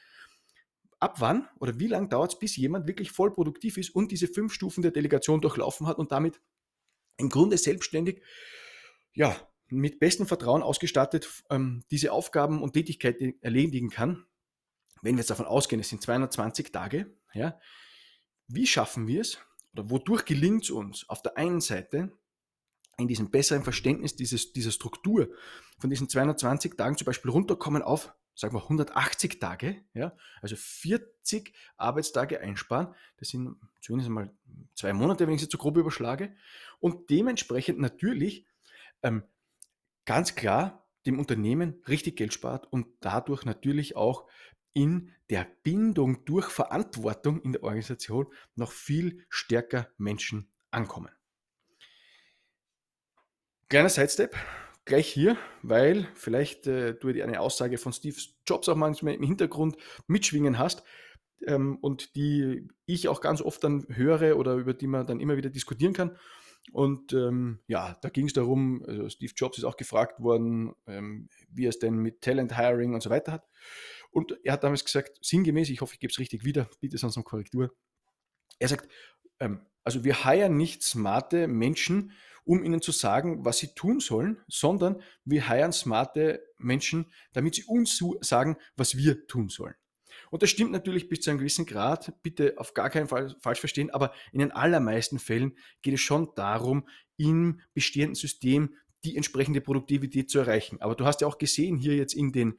Ab 0.99 1.21
wann 1.21 1.49
oder 1.59 1.79
wie 1.79 1.89
lange 1.89 2.09
dauert 2.09 2.33
es, 2.33 2.39
bis 2.39 2.57
jemand 2.57 2.87
wirklich 2.87 3.11
voll 3.11 3.33
produktiv 3.33 3.77
ist 3.77 3.91
und 3.91 4.13
diese 4.13 4.29
fünf 4.29 4.53
Stufen 4.53 4.83
der 4.83 4.93
Delegation 4.93 5.41
durchlaufen 5.41 5.87
hat 5.87 5.99
und 5.99 6.13
damit 6.13 6.41
im 7.19 7.29
Grunde 7.29 7.59
selbstständig, 7.59 8.23
ja, 9.15 9.37
mit 9.69 9.99
bestem 9.99 10.27
Vertrauen 10.27 10.63
ausgestattet 10.63 11.29
ähm, 11.51 11.83
diese 11.91 12.13
Aufgaben 12.13 12.63
und 12.63 12.75
Tätigkeiten 12.75 13.35
erledigen 13.41 13.91
kann. 13.91 14.27
Wenn 15.03 15.17
wir 15.17 15.21
jetzt 15.21 15.31
davon 15.31 15.47
ausgehen, 15.47 15.81
es 15.81 15.91
sind 15.91 16.03
220 16.03 16.73
Tage, 16.73 17.15
ja, 17.35 17.61
wie 18.49 18.67
schaffen 18.67 19.07
wir 19.07 19.21
es, 19.21 19.39
oder 19.75 19.91
wodurch 19.91 20.25
gelingt 20.25 20.65
es 20.65 20.71
uns 20.71 21.09
auf 21.09 21.23
der 21.23 21.37
einen 21.37 21.61
Seite 21.61 22.13
in 22.99 23.09
diesem 23.09 23.31
besseren 23.31 23.65
Verständnis 23.65 24.17
dieses, 24.17 24.53
dieser 24.53 24.71
Struktur 24.71 25.29
von 25.79 25.91
diesen 25.91 26.09
220 26.09 26.77
Tagen 26.77 26.97
zum 26.97 27.07
Beispiel 27.07 27.31
runterkommen 27.31 27.83
auf, 27.83 28.15
sagen 28.35 28.55
wir 28.55 28.63
180 28.63 29.41
Tage, 29.41 29.83
ja, 29.95 30.15
also 30.41 30.57
40 30.57 31.55
Arbeitstage 31.77 32.41
einsparen. 32.41 32.95
Das 33.17 33.29
sind 33.29 33.57
zumindest 33.81 34.11
mal 34.11 34.31
zwei 34.75 34.93
Monate, 34.93 35.27
wenn 35.27 35.35
ich 35.35 35.41
es 35.41 35.43
jetzt 35.43 35.53
so 35.53 35.59
grob 35.59 35.77
überschlage. 35.77 36.35
Und 36.79 37.11
dementsprechend 37.11 37.79
natürlich 37.79 38.47
ähm, 39.03 39.25
ganz 40.05 40.35
klar 40.35 40.87
dem 41.07 41.19
Unternehmen 41.19 41.83
richtig 41.89 42.17
Geld 42.17 42.33
spart 42.33 42.73
und 42.73 42.87
dadurch 43.01 43.45
natürlich 43.45 43.97
auch 43.97 44.29
in 44.75 45.13
der 45.31 45.47
Bindung 45.63 46.25
durch 46.25 46.47
Verantwortung 46.47 47.41
in 47.43 47.53
der 47.53 47.63
Organisation 47.63 48.27
noch 48.55 48.73
viel 48.73 49.25
stärker 49.29 49.89
Menschen 49.99 50.51
ankommen. 50.71 51.11
Kleiner 53.69 53.89
Sidestep, 53.89 54.37
gleich 54.85 55.09
hier, 55.09 55.39
weil 55.63 56.07
vielleicht 56.15 56.67
äh, 56.67 56.95
du 56.95 57.09
eine 57.09 57.41
Aussage 57.41 57.79
von 57.79 57.93
Steve 57.93 58.17
Jobs 58.47 58.69
auch 58.69 58.77
manchmal 58.77 59.15
im 59.15 59.23
Hintergrund 59.23 59.77
mitschwingen 60.07 60.59
hast 60.59 60.83
ähm, 61.47 61.79
und 61.81 62.15
die 62.15 62.69
ich 62.87 63.09
auch 63.09 63.21
ganz 63.21 63.41
oft 63.41 63.65
dann 63.65 63.87
höre 63.89 64.37
oder 64.37 64.55
über 64.55 64.75
die 64.75 64.87
man 64.87 65.07
dann 65.07 65.21
immer 65.21 65.37
wieder 65.37 65.51
diskutieren 65.51 65.95
kann. 65.95 66.19
Und 66.71 67.13
ähm, 67.13 67.61
ja, 67.67 67.99
da 68.03 68.09
ging 68.09 68.27
es 68.27 68.35
darum, 68.35 68.85
also 68.87 69.09
Steve 69.09 69.33
Jobs 69.37 69.59
ist 69.59 69.65
auch 69.65 69.77
gefragt 69.77 70.21
worden, 70.21 70.75
ähm, 70.87 71.29
wie 71.51 71.67
er 71.67 71.71
es 71.71 71.79
denn 71.79 71.97
mit 71.97 72.21
Talent 72.21 72.57
Hiring 72.57 72.95
und 72.95 73.03
so 73.03 73.11
weiter 73.11 73.33
hat. 73.33 73.49
Und 74.13 74.39
er 74.45 74.53
hat 74.53 74.63
damals 74.63 74.85
gesagt, 74.85 75.19
sinngemäß, 75.21 75.71
ich 75.71 75.81
hoffe, 75.81 75.95
ich 75.95 76.01
gebe 76.01 76.13
es 76.13 76.19
richtig 76.19 76.45
wieder, 76.45 76.69
bitte 76.81 76.99
sonst 76.99 77.17
um 77.17 77.25
Korrektur. 77.25 77.75
Er 78.59 78.69
sagt, 78.69 78.89
ähm, 79.41 79.67
also 79.83 80.05
wir 80.05 80.25
heiern 80.25 80.57
nicht 80.57 80.85
smarte 80.85 81.49
Menschen, 81.49 82.13
um 82.45 82.63
ihnen 82.63 82.83
zu 82.83 82.93
sagen, 82.93 83.45
was 83.45 83.59
sie 83.59 83.75
tun 83.75 84.01
sollen, 84.01 84.41
sondern 84.49 85.03
wir 85.25 85.49
heiern 85.49 85.73
smarte 85.73 86.45
Menschen, 86.59 87.07
damit 87.33 87.55
sie 87.55 87.65
uns 87.65 88.03
sagen, 88.21 88.57
was 88.77 88.97
wir 88.97 89.27
tun 89.27 89.49
sollen. 89.49 89.75
Und 90.31 90.43
das 90.43 90.51
stimmt 90.51 90.73
natürlich 90.73 91.09
bis 91.09 91.21
zu 91.21 91.31
einem 91.31 91.39
gewissen 91.39 91.67
Grad, 91.67 92.13
bitte 92.23 92.55
auf 92.59 92.75
gar 92.75 92.91
keinen 92.91 93.09
Fall 93.09 93.35
falsch 93.41 93.61
verstehen, 93.61 93.91
aber 93.91 94.13
in 94.33 94.41
den 94.41 94.53
allermeisten 94.53 95.19
Fällen 95.19 95.57
geht 95.81 95.95
es 95.95 96.01
schon 96.01 96.35
darum, 96.37 96.87
im 97.17 97.61
bestehenden 97.75 98.15
System 98.15 98.75
die 99.05 99.17
entsprechende 99.17 99.61
Produktivität 99.61 100.31
zu 100.31 100.39
erreichen. 100.39 100.81
Aber 100.81 100.95
du 100.95 101.05
hast 101.05 101.21
ja 101.21 101.27
auch 101.27 101.39
gesehen 101.39 101.77
hier 101.77 101.97
jetzt 101.97 102.15
in 102.15 102.33
den 102.33 102.59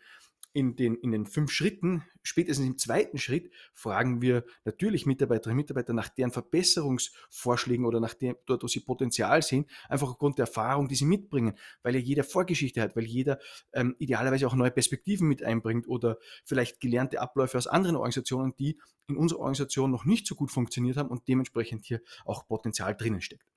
in 0.54 0.76
den, 0.76 0.96
in 0.96 1.12
den 1.12 1.26
fünf 1.26 1.52
Schritten, 1.52 2.04
spätestens 2.22 2.68
im 2.68 2.78
zweiten 2.78 3.18
Schritt, 3.18 3.52
fragen 3.74 4.22
wir 4.22 4.46
natürlich 4.66 5.06
Mitarbeiterinnen 5.06 5.58
und 5.58 5.64
Mitarbeiter 5.64 5.94
nach 5.94 6.10
deren 6.10 6.32
Verbesserungsvorschlägen 6.32 7.86
oder 7.86 8.00
nach 8.00 8.14
dem, 8.14 8.36
dort, 8.46 8.64
wo 8.64 8.68
sie 8.68 8.80
Potenzial 8.80 9.42
sehen, 9.42 9.66
einfach 9.90 10.10
aufgrund 10.10 10.38
der 10.38 10.46
Erfahrung, 10.46 10.88
die 10.88 10.96
sie 10.96 11.06
mitbringen, 11.06 11.58
weil 11.82 11.96
ja 11.96 12.02
jeder 12.02 12.24
Vorgeschichte 12.24 12.82
hat, 12.82 12.96
weil 12.96 13.06
jeder 13.06 13.40
ähm, 13.74 13.96
idealerweise 13.98 14.48
auch 14.48 14.56
neue 14.56 14.72
Perspektiven 14.72 15.28
mit 15.28 15.44
einbringt 15.44 15.88
oder 15.88 16.18
vielleicht 16.46 16.80
gelernte 16.80 17.20
Abläufe 17.20 17.58
aus 17.58 17.68
anderen 17.68 17.96
Organisationen, 17.96 18.56
die 18.56 18.80
in 19.08 19.18
unserer 19.18 19.40
Organisation 19.40 19.92
noch 19.92 20.06
nicht 20.06 20.28
so 20.28 20.36
gut 20.36 20.52
funktioniert 20.52 20.98
haben 20.98 21.10
und 21.10 21.28
dementsprechend 21.28 21.86
hier 21.86 22.02
auch 22.26 22.48
Potenzial 22.48 22.96
drinnen 22.96 23.22
steckt. 23.22 23.53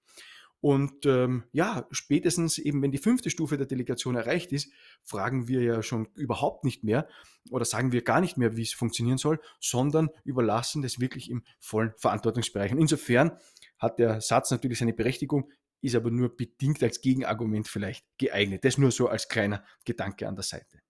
Und 0.60 1.06
ähm, 1.06 1.44
ja, 1.52 1.86
spätestens 1.90 2.58
eben, 2.58 2.82
wenn 2.82 2.90
die 2.90 2.98
fünfte 2.98 3.30
Stufe 3.30 3.56
der 3.56 3.66
Delegation 3.66 4.16
erreicht 4.16 4.52
ist, 4.52 4.72
fragen 5.04 5.48
wir 5.48 5.62
ja 5.62 5.82
schon 5.82 6.08
überhaupt 6.14 6.64
nicht 6.64 6.82
mehr 6.82 7.08
oder 7.50 7.64
sagen 7.64 7.92
wir 7.92 8.02
gar 8.02 8.20
nicht 8.20 8.36
mehr, 8.36 8.56
wie 8.56 8.62
es 8.62 8.72
funktionieren 8.72 9.18
soll, 9.18 9.38
sondern 9.60 10.08
überlassen 10.25 10.82
das 10.82 10.98
wirklich 10.98 11.30
im 11.30 11.44
vollen 11.60 11.92
Verantwortungsbereich. 11.98 12.72
Und 12.72 12.78
insofern 12.78 13.38
hat 13.78 13.98
der 13.98 14.20
Satz 14.20 14.50
natürlich 14.50 14.78
seine 14.78 14.94
Berechtigung, 14.94 15.50
ist 15.82 15.94
aber 15.94 16.10
nur 16.10 16.34
bedingt 16.34 16.82
als 16.82 17.00
Gegenargument 17.00 17.68
vielleicht 17.68 18.04
geeignet. 18.18 18.64
Das 18.64 18.78
nur 18.78 18.90
so 18.90 19.08
als 19.08 19.28
kleiner 19.28 19.62
Gedanke 19.84 20.26
an 20.26 20.34
der 20.34 20.42
Seite. 20.42 20.80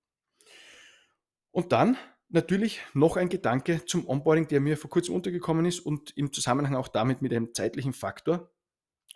Und 1.50 1.72
dann 1.72 1.96
natürlich 2.28 2.80
noch 2.94 3.16
ein 3.16 3.28
Gedanke 3.28 3.84
zum 3.86 4.08
Onboarding, 4.08 4.48
der 4.48 4.60
mir 4.60 4.76
vor 4.76 4.90
kurzem 4.90 5.14
untergekommen 5.14 5.66
ist 5.66 5.80
und 5.80 6.16
im 6.16 6.32
Zusammenhang 6.32 6.74
auch 6.74 6.88
damit 6.88 7.22
mit 7.22 7.32
einem 7.32 7.52
zeitlichen 7.54 7.92
Faktor. 7.92 8.50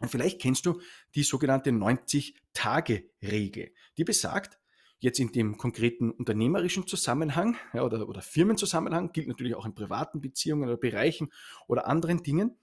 Und 0.00 0.10
vielleicht 0.10 0.40
kennst 0.40 0.66
du 0.66 0.80
die 1.14 1.22
sogenannte 1.22 1.70
90-Tage-Regel. 1.70 3.72
Die 3.96 4.04
besagt, 4.04 4.58
jetzt 4.98 5.18
in 5.18 5.32
dem 5.32 5.56
konkreten 5.56 6.10
unternehmerischen 6.10 6.86
Zusammenhang 6.86 7.56
ja, 7.72 7.82
oder, 7.82 8.08
oder 8.08 8.22
Firmenzusammenhang, 8.22 9.12
gilt 9.12 9.28
natürlich 9.28 9.54
auch 9.54 9.66
in 9.66 9.74
privaten 9.74 10.20
Beziehungen 10.20 10.68
oder 10.68 10.76
Bereichen 10.76 11.30
oder 11.66 11.86
anderen 11.86 12.22
Dingen, 12.22 12.58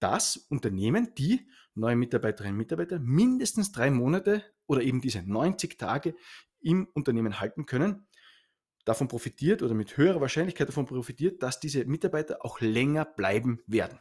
dass 0.00 0.36
Unternehmen, 0.48 1.14
die 1.16 1.48
neue 1.74 1.96
Mitarbeiterinnen 1.96 2.54
und 2.54 2.58
Mitarbeiter 2.58 2.98
mindestens 2.98 3.72
drei 3.72 3.90
Monate 3.90 4.42
oder 4.66 4.82
eben 4.82 5.00
diese 5.00 5.22
90 5.22 5.78
Tage 5.78 6.14
im 6.60 6.88
Unternehmen 6.94 7.40
halten 7.40 7.66
können, 7.66 8.06
davon 8.84 9.08
profitiert 9.08 9.62
oder 9.62 9.74
mit 9.74 9.96
höherer 9.96 10.20
Wahrscheinlichkeit 10.20 10.68
davon 10.68 10.86
profitiert, 10.86 11.42
dass 11.42 11.60
diese 11.60 11.84
Mitarbeiter 11.84 12.44
auch 12.44 12.60
länger 12.60 13.04
bleiben 13.04 13.60
werden. 13.66 14.00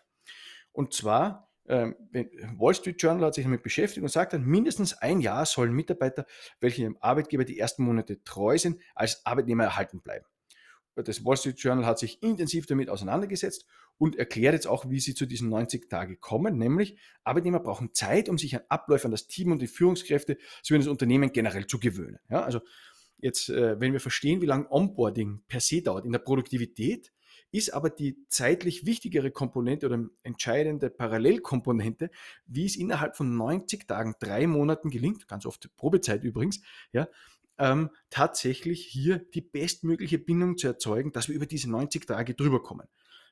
Und 0.72 0.94
zwar 0.94 1.47
Wall 1.68 2.74
Street 2.74 3.02
Journal 3.02 3.26
hat 3.26 3.36
sich 3.36 3.44
damit 3.44 3.64
beschäftigt 3.64 4.02
und 4.02 4.10
sagt 4.10 4.34
dann, 4.34 4.46
mindestens 4.46 4.94
ein 4.94 5.20
Jahr 5.20 5.46
sollen 5.46 5.74
Mitarbeiter, 5.74 6.26
welche 6.60 6.84
ihrem 6.84 6.98
Arbeitgeber 7.02 7.44
die 7.44 7.60
ersten 7.60 7.84
Monate 7.84 8.24
treu 8.24 8.58
sind, 8.58 8.82
als 8.96 9.26
Arbeitnehmer 9.26 9.66
erhalten 9.66 10.02
bleiben. 10.02 10.26
das 10.96 11.26
Wall 11.26 11.38
Street 11.38 11.60
Journal 11.60 11.86
hat 11.86 12.00
sich 12.00 12.24
intensiv 12.24 12.66
damit 12.66 12.90
auseinandergesetzt 12.90 13.66
und 13.98 14.16
erklärt 14.16 14.54
jetzt 14.54 14.68
auch, 14.68 14.90
wie 14.90 15.00
sie 15.00 15.14
zu 15.14 15.26
diesen 15.26 15.50
90 15.50 15.90
Tage 15.90 16.18
kommen, 16.18 16.58
nämlich 16.58 16.98
Arbeitnehmer 17.24 17.60
brauchen 17.60 17.94
Zeit, 17.94 18.30
um 18.30 18.38
sich 18.38 18.56
an 18.56 18.62
Abläufe, 18.70 19.06
an 19.06 19.12
das 19.12 19.28
Team 19.28 19.52
und 19.52 19.62
die 19.62 19.68
Führungskräfte 19.68 20.38
sowie 20.64 20.78
an 20.78 20.82
das 20.82 20.90
Unternehmen 20.90 21.32
generell 21.32 21.68
zu 21.68 21.80
gewöhnen. 21.80 22.20
Ja, 22.30 22.44
also 22.44 22.62
jetzt, 23.18 23.50
äh, 23.50 23.80
wenn 23.80 23.94
wir 23.94 24.00
verstehen, 24.00 24.42
wie 24.42 24.46
lange 24.46 24.72
Onboarding 24.72 25.44
per 25.48 25.60
se 25.60 25.82
dauert 25.82 26.06
in 26.06 26.12
der 26.12 26.20
Produktivität, 26.20 27.12
ist 27.51 27.74
aber 27.74 27.89
die 27.89 28.25
zeitlich 28.27 28.86
wichtigere 28.86 29.32
Komponente 29.32 29.86
oder 29.86 30.06
entscheidende 30.24 30.89
Parallelkomponente, 30.89 32.10
wie 32.46 32.66
es 32.66 32.75
innerhalb 32.75 33.16
von 33.16 33.36
90 33.36 33.88
Tagen, 33.88 34.16
drei 34.20 34.48
Monaten 34.48 34.89
gelingt, 34.89 35.27
ganz 35.27 35.46
oft 35.46 35.70
Probezeit 35.77 36.24
übrigens, 36.24 36.62
ja, 36.92 37.08
ähm, 37.60 37.89
tatsächlich 38.10 38.86
hier 38.86 39.20
die 39.20 39.42
bestmögliche 39.42 40.20
Bindung 40.20 40.58
zu 40.58 40.68
erzeugen, 40.68 41.12
dass 41.12 41.27
wir 41.27 41.36
über 41.36 41.46
diese 41.48 41.70
90 41.70 42.06
Tage 42.06 42.36
drüber 42.36 42.62
kommen. 42.62 42.88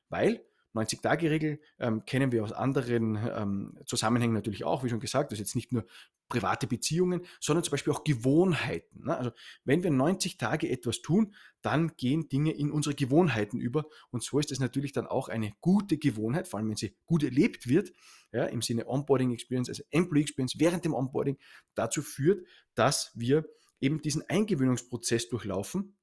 Weil 0.08 0.44
90-Tage-Regel 0.76 1.60
ähm, 1.78 2.04
kennen 2.04 2.32
wir 2.32 2.44
aus 2.44 2.52
anderen 2.52 3.16
ähm, 3.16 3.78
Zusammenhängen 3.86 4.34
natürlich 4.34 4.64
auch, 4.64 4.84
wie 4.84 4.88
schon 4.88 5.00
gesagt, 5.00 5.32
das 5.32 5.38
ist 5.38 5.46
jetzt 5.46 5.56
nicht 5.56 5.72
nur 5.72 5.86
private 6.28 6.66
Beziehungen, 6.66 7.24
sondern 7.40 7.64
zum 7.64 7.72
Beispiel 7.72 7.92
auch 7.92 8.04
Gewohnheiten. 8.04 9.04
Ne? 9.04 9.16
Also 9.16 9.30
wenn 9.64 9.82
wir 9.82 9.90
90 9.90 10.38
Tage 10.38 10.68
etwas 10.68 11.02
tun, 11.02 11.34
dann 11.62 11.96
gehen 11.96 12.28
Dinge 12.28 12.52
in 12.52 12.70
unsere 12.70 12.94
Gewohnheiten 12.94 13.60
über 13.60 13.86
und 14.10 14.22
so 14.22 14.38
ist 14.38 14.52
es 14.52 14.58
natürlich 14.58 14.92
dann 14.92 15.06
auch 15.06 15.28
eine 15.28 15.52
gute 15.60 15.98
Gewohnheit, 15.98 16.48
vor 16.48 16.58
allem 16.58 16.68
wenn 16.68 16.76
sie 16.76 16.96
gut 17.06 17.22
erlebt 17.22 17.68
wird, 17.68 17.92
ja, 18.32 18.44
im 18.44 18.60
Sinne 18.60 18.88
Onboarding 18.88 19.32
Experience, 19.32 19.68
also 19.68 19.82
Employee 19.90 20.22
Experience 20.22 20.58
während 20.58 20.84
dem 20.84 20.94
Onboarding, 20.94 21.38
dazu 21.74 22.02
führt, 22.02 22.44
dass 22.74 23.12
wir 23.14 23.46
eben 23.80 24.02
diesen 24.02 24.28
Eingewöhnungsprozess 24.28 25.28
durchlaufen 25.28 25.96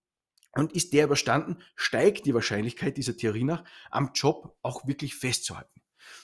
und 0.53 0.73
ist 0.73 0.93
der 0.93 1.05
überstanden, 1.05 1.57
steigt 1.75 2.25
die 2.25 2.33
Wahrscheinlichkeit 2.33 2.97
dieser 2.97 3.17
Theorie 3.17 3.43
nach, 3.43 3.63
am 3.89 4.11
Job 4.13 4.55
auch 4.61 4.87
wirklich 4.87 5.15
festzuhalten. 5.15 5.81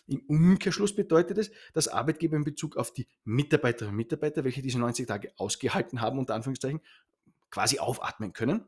Im 0.07 0.21
Umkehrschluss 0.27 0.95
bedeutet 0.95 1.37
es, 1.37 1.51
dass 1.73 1.87
Arbeitgeber 1.87 2.35
in 2.35 2.43
Bezug 2.43 2.77
auf 2.77 2.93
die 2.93 3.07
Mitarbeiterinnen 3.23 3.93
und 3.93 3.97
Mitarbeiter, 3.97 4.43
welche 4.43 4.61
diese 4.61 4.79
90 4.79 5.07
Tage 5.07 5.31
ausgehalten 5.37 6.01
haben, 6.01 6.19
unter 6.19 6.35
Anführungszeichen, 6.35 6.81
quasi 7.49 7.79
aufatmen 7.79 8.33
können. 8.33 8.65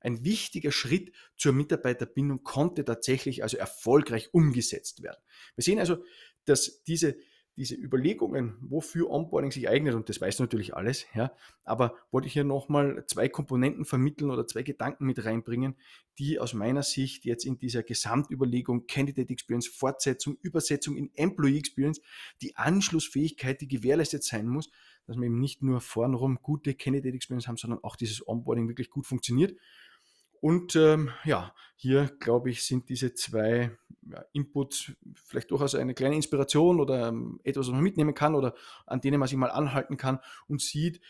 Ein 0.00 0.24
wichtiger 0.24 0.70
Schritt 0.70 1.12
zur 1.36 1.52
Mitarbeiterbindung 1.52 2.42
konnte 2.42 2.84
tatsächlich 2.84 3.42
also 3.42 3.56
erfolgreich 3.56 4.32
umgesetzt 4.32 5.02
werden. 5.02 5.20
Wir 5.56 5.64
sehen 5.64 5.78
also, 5.78 6.04
dass 6.44 6.82
diese 6.84 7.16
diese 7.56 7.76
Überlegungen, 7.76 8.56
wofür 8.60 9.10
Onboarding 9.10 9.52
sich 9.52 9.68
eignet, 9.68 9.94
und 9.94 10.08
das 10.08 10.20
weißt 10.20 10.38
du 10.38 10.42
natürlich 10.42 10.74
alles, 10.74 11.06
ja, 11.14 11.32
aber 11.64 11.94
wollte 12.10 12.26
ich 12.26 12.32
hier 12.32 12.44
nochmal 12.44 13.04
zwei 13.06 13.28
Komponenten 13.28 13.84
vermitteln 13.84 14.30
oder 14.30 14.46
zwei 14.46 14.62
Gedanken 14.62 15.06
mit 15.06 15.24
reinbringen, 15.24 15.76
die 16.18 16.40
aus 16.40 16.52
meiner 16.52 16.82
Sicht 16.82 17.24
jetzt 17.24 17.44
in 17.44 17.58
dieser 17.58 17.82
Gesamtüberlegung 17.82 18.86
Candidate 18.86 19.32
Experience, 19.32 19.68
Fortsetzung, 19.68 20.36
Übersetzung 20.42 20.96
in 20.96 21.10
Employee 21.14 21.58
Experience, 21.58 22.00
die 22.42 22.56
Anschlussfähigkeit, 22.56 23.60
die 23.60 23.68
gewährleistet 23.68 24.24
sein 24.24 24.48
muss, 24.48 24.70
dass 25.06 25.16
wir 25.16 25.24
eben 25.24 25.38
nicht 25.38 25.62
nur 25.62 25.80
vornherum 25.80 26.38
gute 26.42 26.74
Candidate 26.74 27.14
Experience 27.14 27.46
haben, 27.46 27.56
sondern 27.56 27.82
auch 27.84 27.96
dieses 27.96 28.26
Onboarding 28.26 28.68
wirklich 28.68 28.90
gut 28.90 29.06
funktioniert. 29.06 29.56
Und 30.44 30.76
ähm, 30.76 31.10
ja, 31.24 31.54
hier 31.74 32.10
glaube 32.20 32.50
ich, 32.50 32.66
sind 32.66 32.90
diese 32.90 33.14
zwei 33.14 33.78
ja, 34.02 34.22
Inputs 34.34 34.92
vielleicht 35.14 35.50
durchaus 35.50 35.74
eine 35.74 35.94
kleine 35.94 36.16
Inspiration 36.16 36.80
oder 36.80 37.08
ähm, 37.08 37.40
etwas, 37.44 37.68
was 37.68 37.72
man 37.72 37.82
mitnehmen 37.82 38.12
kann 38.12 38.34
oder 38.34 38.54
an 38.84 39.00
denen 39.00 39.18
man 39.18 39.26
sich 39.26 39.38
mal 39.38 39.50
anhalten 39.50 39.96
kann 39.96 40.18
und 40.46 40.60
sieht, 40.60 41.00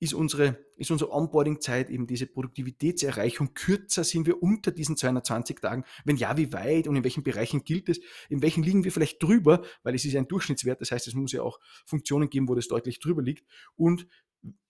ist 0.00 0.12
unsere, 0.12 0.58
ist 0.76 0.90
unsere 0.90 1.12
Onboarding-Zeit 1.12 1.88
eben 1.88 2.06
diese 2.06 2.26
Produktivitätserreichung 2.26 3.54
kürzer? 3.54 4.04
Sind 4.04 4.26
wir 4.26 4.42
unter 4.42 4.70
diesen 4.70 4.98
220 4.98 5.62
Tagen? 5.62 5.84
Wenn 6.04 6.16
ja, 6.16 6.36
wie 6.36 6.52
weit 6.52 6.88
und 6.88 6.96
in 6.96 7.04
welchen 7.04 7.22
Bereichen 7.22 7.64
gilt 7.64 7.88
es? 7.88 8.00
In 8.28 8.42
welchen 8.42 8.62
liegen 8.62 8.84
wir 8.84 8.92
vielleicht 8.92 9.22
drüber? 9.22 9.62
Weil 9.82 9.94
es 9.94 10.04
ist 10.04 10.14
ein 10.14 10.28
Durchschnittswert, 10.28 10.82
das 10.82 10.90
heißt, 10.90 11.08
es 11.08 11.14
muss 11.14 11.32
ja 11.32 11.40
auch 11.40 11.58
Funktionen 11.86 12.28
geben, 12.28 12.50
wo 12.50 12.54
das 12.54 12.68
deutlich 12.68 13.00
drüber 13.00 13.22
liegt. 13.22 13.46
Und 13.76 14.06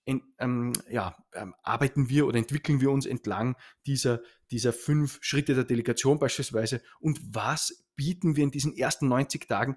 in, 0.04 0.22
ähm, 0.38 0.72
ja, 0.90 1.16
ähm, 1.32 1.54
arbeiten 1.62 2.08
wir 2.08 2.26
oder 2.26 2.38
entwickeln 2.38 2.80
wir 2.80 2.90
uns 2.90 3.06
entlang 3.06 3.56
dieser, 3.86 4.20
dieser 4.50 4.72
fünf 4.72 5.18
Schritte 5.22 5.54
der 5.54 5.64
Delegation 5.64 6.18
beispielsweise 6.18 6.82
und 7.00 7.20
was 7.24 7.84
bieten 7.96 8.36
wir 8.36 8.44
in 8.44 8.50
diesen 8.50 8.76
ersten 8.76 9.08
90 9.08 9.46
Tagen, 9.46 9.76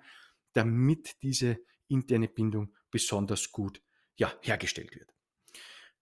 damit 0.54 1.22
diese 1.22 1.60
interne 1.88 2.28
Bindung 2.28 2.74
besonders 2.90 3.52
gut 3.52 3.82
ja, 4.16 4.34
hergestellt 4.42 4.96
wird. 4.96 5.15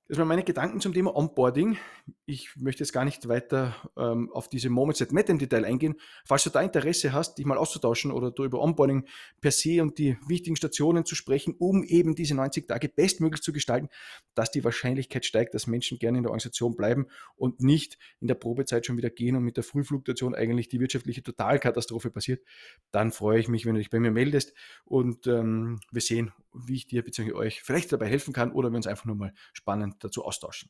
Das 0.10 0.18
waren 0.18 0.28
meine 0.28 0.44
Gedanken 0.44 0.82
zum 0.82 0.94
Thema 0.94 1.16
Onboarding. 1.16 1.78
Ich 2.26 2.58
möchte 2.58 2.84
jetzt 2.84 2.92
gar 2.92 3.06
nicht 3.06 3.30
weiter 3.30 3.74
ähm, 3.96 4.30
auf 4.34 4.50
diese 4.50 4.70
Moments 4.70 5.02
at 5.02 5.14
Met 5.14 5.30
im 5.30 5.40
Detail 5.40 5.64
eingehen. 5.64 5.96
Falls 6.26 6.44
du 6.44 6.50
da 6.50 6.62
Interesse 6.62 7.14
hast, 7.14 7.38
dich 7.38 7.46
mal 7.46 7.58
auszutauschen 7.58 8.12
oder 8.12 8.30
du 8.30 8.44
über 8.44 8.60
Onboarding 8.60 9.08
per 9.40 9.52
se 9.52 9.82
und 9.82 9.98
die 9.98 10.18
wichtigen 10.28 10.58
Stationen 10.58 11.06
zu 11.06 11.16
sprechen, 11.16 11.56
um 11.58 11.84
eben 11.86 12.16
diese 12.16 12.36
90 12.36 12.68
Tage 12.68 12.90
bestmöglich 12.90 13.42
zu 13.42 13.54
gestalten, 13.54 13.88
dass 14.36 14.52
die 14.52 14.66
Wahrscheinlichkeit 14.66 15.26
steigt, 15.26 15.54
dass 15.54 15.68
Menschen 15.68 16.00
gerne 16.00 16.18
in 16.18 16.24
der 16.24 16.32
Organisation 16.32 16.76
bleiben 16.76 17.08
und 17.38 17.62
nicht 17.62 17.98
in 18.20 18.28
der 18.28 18.36
Probezeit 18.36 18.86
schon 18.86 18.98
wieder 18.98 19.10
gehen 19.10 19.38
und 19.38 19.44
mit 19.44 19.56
der 19.56 19.64
Frühfluktuation 19.64 20.36
eigentlich 20.36 20.68
die 20.68 20.82
wirtschaftliche 20.82 21.24
Totalkatastrophe 21.24 22.12
passiert, 22.12 22.44
dann 22.92 23.14
freue 23.14 23.40
ich 23.40 23.48
mich, 23.48 23.66
wenn 23.66 23.76
du 23.76 23.80
dich 23.80 23.90
bei 23.90 24.02
mir 24.02 24.12
meldest 24.12 24.54
und 24.84 25.28
ähm, 25.28 25.80
wir 25.94 26.02
sehen, 26.02 26.34
wie 26.54 26.76
ich 26.76 26.88
dir 26.88 27.04
bzw. 27.04 27.34
euch 27.34 27.62
vielleicht 27.62 27.92
dabei 27.92 28.08
helfen 28.08 28.34
kann 28.34 28.52
oder 28.52 28.70
wir 28.70 28.78
uns 28.78 28.88
einfach 28.88 29.06
nur 29.06 29.16
mal 29.16 29.34
spannend 29.54 30.04
dazu 30.04 30.24
austauschen. 30.24 30.70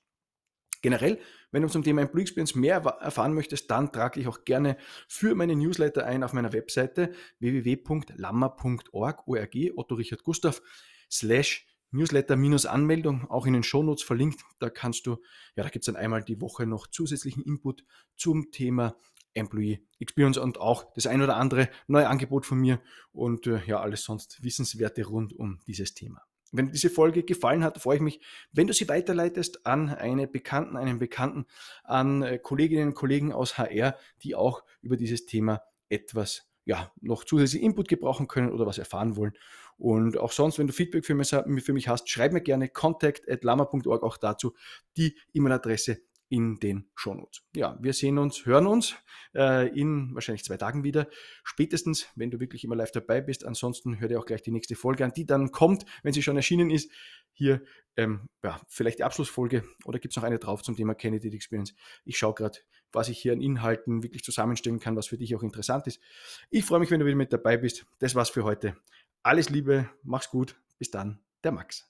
Generell, 0.82 1.20
wenn 1.52 1.62
du 1.62 1.70
zum 1.70 1.84
Thema 1.84 2.02
Employee 2.02 2.24
Experience 2.24 2.56
mehr 2.56 2.76
erfahren 3.00 3.34
möchtest, 3.34 3.72
dann 3.72 3.94
trage 3.94 4.20
ich 4.20 4.28
auch 4.28 4.44
gerne 4.44 4.76
für 5.08 5.34
meine 5.34 5.56
Newsletter 5.56 6.06
ein 6.06 6.24
auf 6.24 6.34
meiner 6.34 6.52
Webseite 6.52 7.14
www.lammer.org, 7.40 9.28
ORG, 9.28 9.72
Otto 9.78 9.96
Richard 9.96 10.26
Gustav, 10.26 10.62
slash 11.10 11.66
Newsletter-Anmeldung, 11.92 13.30
auch 13.30 13.46
in 13.46 13.54
den 13.54 13.64
Shownotes 13.64 14.04
verlinkt. 14.04 14.44
Da 14.60 14.70
kannst 14.70 15.06
du, 15.08 15.12
ja, 15.56 15.64
da 15.64 15.70
gibt 15.70 15.84
es 15.84 15.86
dann 15.86 15.96
einmal 15.96 16.24
die 16.24 16.42
Woche 16.42 16.66
noch 16.66 16.88
zusätzlichen 16.88 17.44
Input 17.44 17.86
zum 18.16 18.52
Thema 18.52 18.98
Employee 19.34 19.82
Experience 20.00 20.38
und 20.38 20.60
auch 20.60 20.94
das 20.94 21.08
ein 21.08 21.22
oder 21.22 21.38
andere 21.38 21.70
neue 21.88 22.08
Angebot 22.08 22.46
von 22.46 22.60
mir 22.60 22.80
und 23.12 23.48
äh, 23.48 23.62
ja, 23.66 23.80
alles 23.80 24.04
sonst 24.04 24.44
Wissenswerte 24.44 25.06
rund 25.06 25.34
um 25.34 25.60
dieses 25.68 25.94
Thema. 25.94 26.22
Wenn 26.52 26.72
diese 26.72 26.92
Folge 26.92 27.24
gefallen 27.24 27.64
hat, 27.64 27.82
freue 27.82 27.96
ich 27.96 28.02
mich, 28.02 28.22
wenn 28.52 28.68
du 28.68 28.74
sie 28.74 28.88
weiterleitest 28.88 29.66
an 29.66 29.90
eine 29.90 30.28
Bekannten, 30.28 30.78
einen 30.78 31.00
Bekannten, 31.00 31.46
an 31.84 32.22
äh, 32.22 32.38
Kolleginnen 32.38 32.90
und 32.90 32.94
Kollegen 32.94 33.34
aus 33.34 33.58
HR, 33.58 33.98
die 34.22 34.36
auch 34.36 34.64
über 34.82 34.96
dieses 34.96 35.26
Thema 35.26 35.64
etwas 35.90 36.48
ja, 36.66 36.92
noch 37.02 37.24
zusätzlichen 37.24 37.70
Input 37.70 37.88
gebrauchen 37.88 38.28
können 38.28 38.52
oder 38.52 38.66
was 38.66 38.78
erfahren 38.78 39.16
wollen. 39.16 39.34
Und 39.78 40.18
auch 40.18 40.32
sonst, 40.32 40.60
wenn 40.60 40.68
du 40.68 40.74
Feedback 40.74 41.06
für 41.06 41.16
mich, 41.16 41.30
für 41.30 41.74
mich 41.74 41.88
hast, 41.88 42.10
schreib 42.10 42.32
mir 42.32 42.42
gerne 42.42 42.70
contact.lama.org 42.70 44.04
auch 44.04 44.18
dazu 44.18 44.54
die 44.96 45.18
E-Mail-Adresse 45.34 46.02
in 46.34 46.60
den 46.60 46.90
Shownotes. 46.96 47.44
Ja, 47.56 47.78
wir 47.80 47.94
sehen 47.94 48.18
uns, 48.18 48.48
hören 48.48 48.66
uns 48.66 48.96
äh, 49.36 49.68
in 49.80 50.16
wahrscheinlich 50.16 50.44
zwei 50.44 50.58
Tagen 50.58 50.84
wieder. 50.84 51.08
Spätestens, 51.44 52.08
wenn 52.16 52.32
du 52.32 52.40
wirklich 52.40 52.64
immer 52.64 52.76
live 52.76 52.92
dabei 52.92 53.22
bist. 53.22 53.46
Ansonsten 53.46 54.00
hör 54.00 54.08
dir 54.08 54.20
auch 54.20 54.26
gleich 54.26 54.42
die 54.42 54.50
nächste 54.50 54.76
Folge 54.76 55.06
an, 55.06 55.14
die 55.16 55.28
dann 55.28 55.52
kommt, 55.52 55.86
wenn 56.02 56.12
sie 56.12 56.24
schon 56.24 56.36
erschienen 56.36 56.72
ist. 56.72 56.90
Hier, 57.34 57.62
ähm, 57.98 58.30
ja, 58.44 58.60
vielleicht 58.68 58.98
die 58.98 59.04
Abschlussfolge 59.04 59.64
oder 59.86 60.00
gibt 60.00 60.14
es 60.14 60.16
noch 60.16 60.24
eine 60.24 60.40
drauf 60.40 60.64
zum 60.64 60.76
Thema 60.76 60.96
Candidate 60.96 61.36
Experience. 61.36 61.76
Ich 62.04 62.18
schaue 62.18 62.34
gerade, 62.34 62.58
was 62.92 63.10
ich 63.10 63.20
hier 63.20 63.34
an 63.34 63.40
Inhalten 63.40 64.02
wirklich 64.02 64.24
zusammenstellen 64.24 64.80
kann, 64.80 64.96
was 64.96 65.06
für 65.06 65.20
dich 65.20 65.36
auch 65.36 65.44
interessant 65.44 65.86
ist. 65.86 66.02
Ich 66.50 66.66
freue 66.66 66.80
mich, 66.80 66.90
wenn 66.90 67.00
du 67.00 67.06
wieder 67.06 67.16
mit 67.16 67.32
dabei 67.32 67.58
bist. 67.58 67.86
Das 68.00 68.16
war's 68.16 68.32
für 68.32 68.44
heute. 68.44 68.76
Alles 69.22 69.52
Liebe, 69.52 69.88
mach's 70.02 70.32
gut. 70.32 70.56
Bis 70.80 70.90
dann, 70.90 71.20
der 71.44 71.52
Max. 71.52 71.88